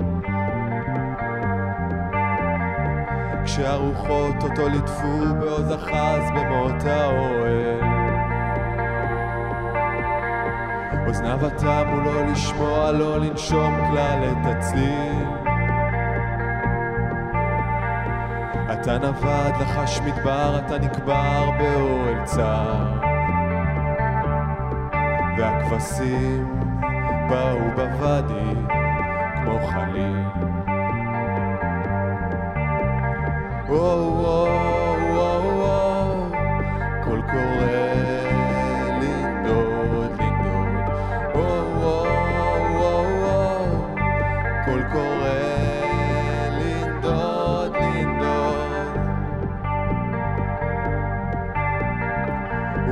כשהרוחות 3.56 4.42
אותו 4.42 4.68
ליטפו 4.68 5.34
בעוז 5.40 5.72
אחז 5.74 6.30
במות 6.34 6.84
האוהל. 6.84 7.80
אוזניו 11.06 11.38
תמו 11.58 12.00
לא 12.04 12.26
לשמוע, 12.26 12.92
לא 12.92 13.18
לנשום 13.18 13.74
כלל 13.90 14.24
את 14.24 14.46
הצליל. 14.46 15.26
אתה 18.72 18.98
נווד 18.98 19.54
לחש 19.60 20.00
מדבר, 20.00 20.58
אתה 20.58 20.78
נקבר 20.78 21.50
באוהל 21.58 22.24
צר. 22.24 22.92
והכבשים 25.38 26.60
באו 27.28 27.70
בוואדי 27.76 28.54
כמו 29.34 29.58
חליל. 29.66 30.35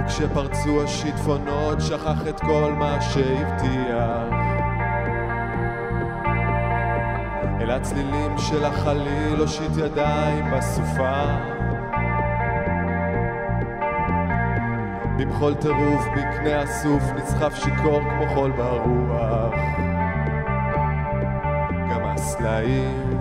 וכשפרצו 0.05 0.83
השיטפונות 0.85 1.81
שכח 1.81 2.29
את 2.29 2.41
כל 2.41 2.73
מה 2.79 3.01
שהבטיח 3.01 4.44
אל 7.65 7.71
הצלילים 7.71 8.39
של 8.39 8.65
החליל 8.65 9.41
הושיט 9.41 9.77
ידיים 9.77 10.45
בסופה. 10.51 11.25
במחול 15.19 15.55
טירוף 15.55 16.05
בקנה 16.13 16.61
הסוף 16.63 17.03
נסחף 17.17 17.55
שיכור 17.55 18.01
כמו 18.01 18.35
חול 18.35 18.51
ברוח. 18.51 19.55
גם 21.91 22.05
הסלעים 22.05 23.21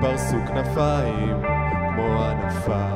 פרסו 0.00 0.36
כנפיים 0.46 1.42
כמו 1.94 2.22
ענפה. 2.22 2.88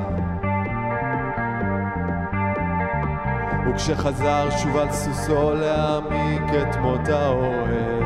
וכשחזר 3.68 4.50
שוב 4.50 4.76
על 4.76 4.92
סוסו 4.92 5.54
להעמיק 5.54 6.42
את 6.62 6.76
מות 6.76 7.08
האוהל 7.08 7.99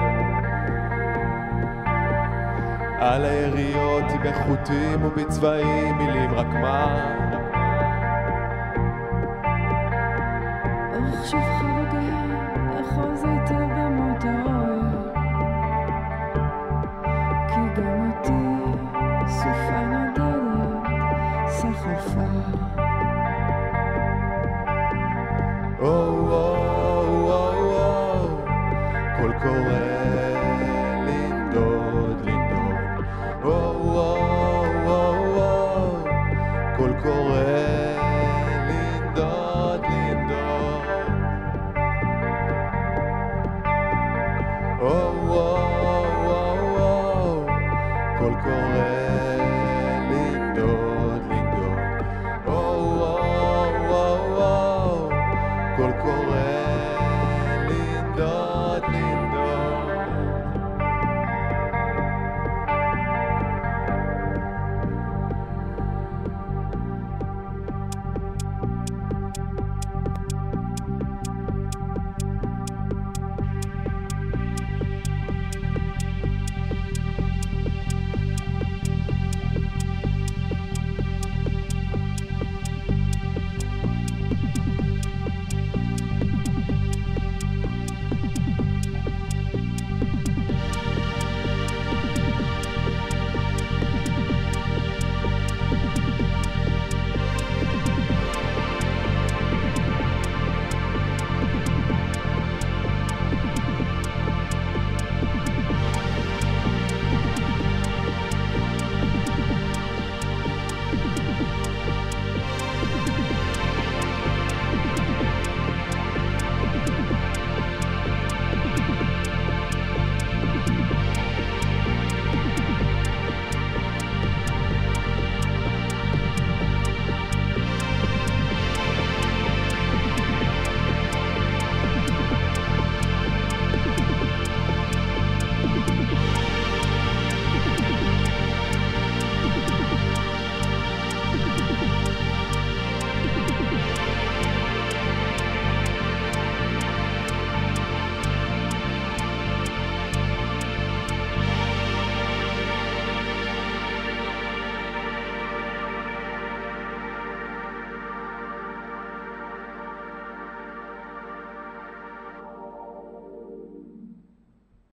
על 3.05 3.25
היריות 3.25 4.05
היא 4.09 4.21
בחוטים 4.21 5.05
ובצבעים 5.05 5.99
מילים 5.99 6.35
רק 6.35 6.47
מה 6.47 6.87
אך 10.93 11.27
שובך 11.31 11.63
בגן. 11.63 12.15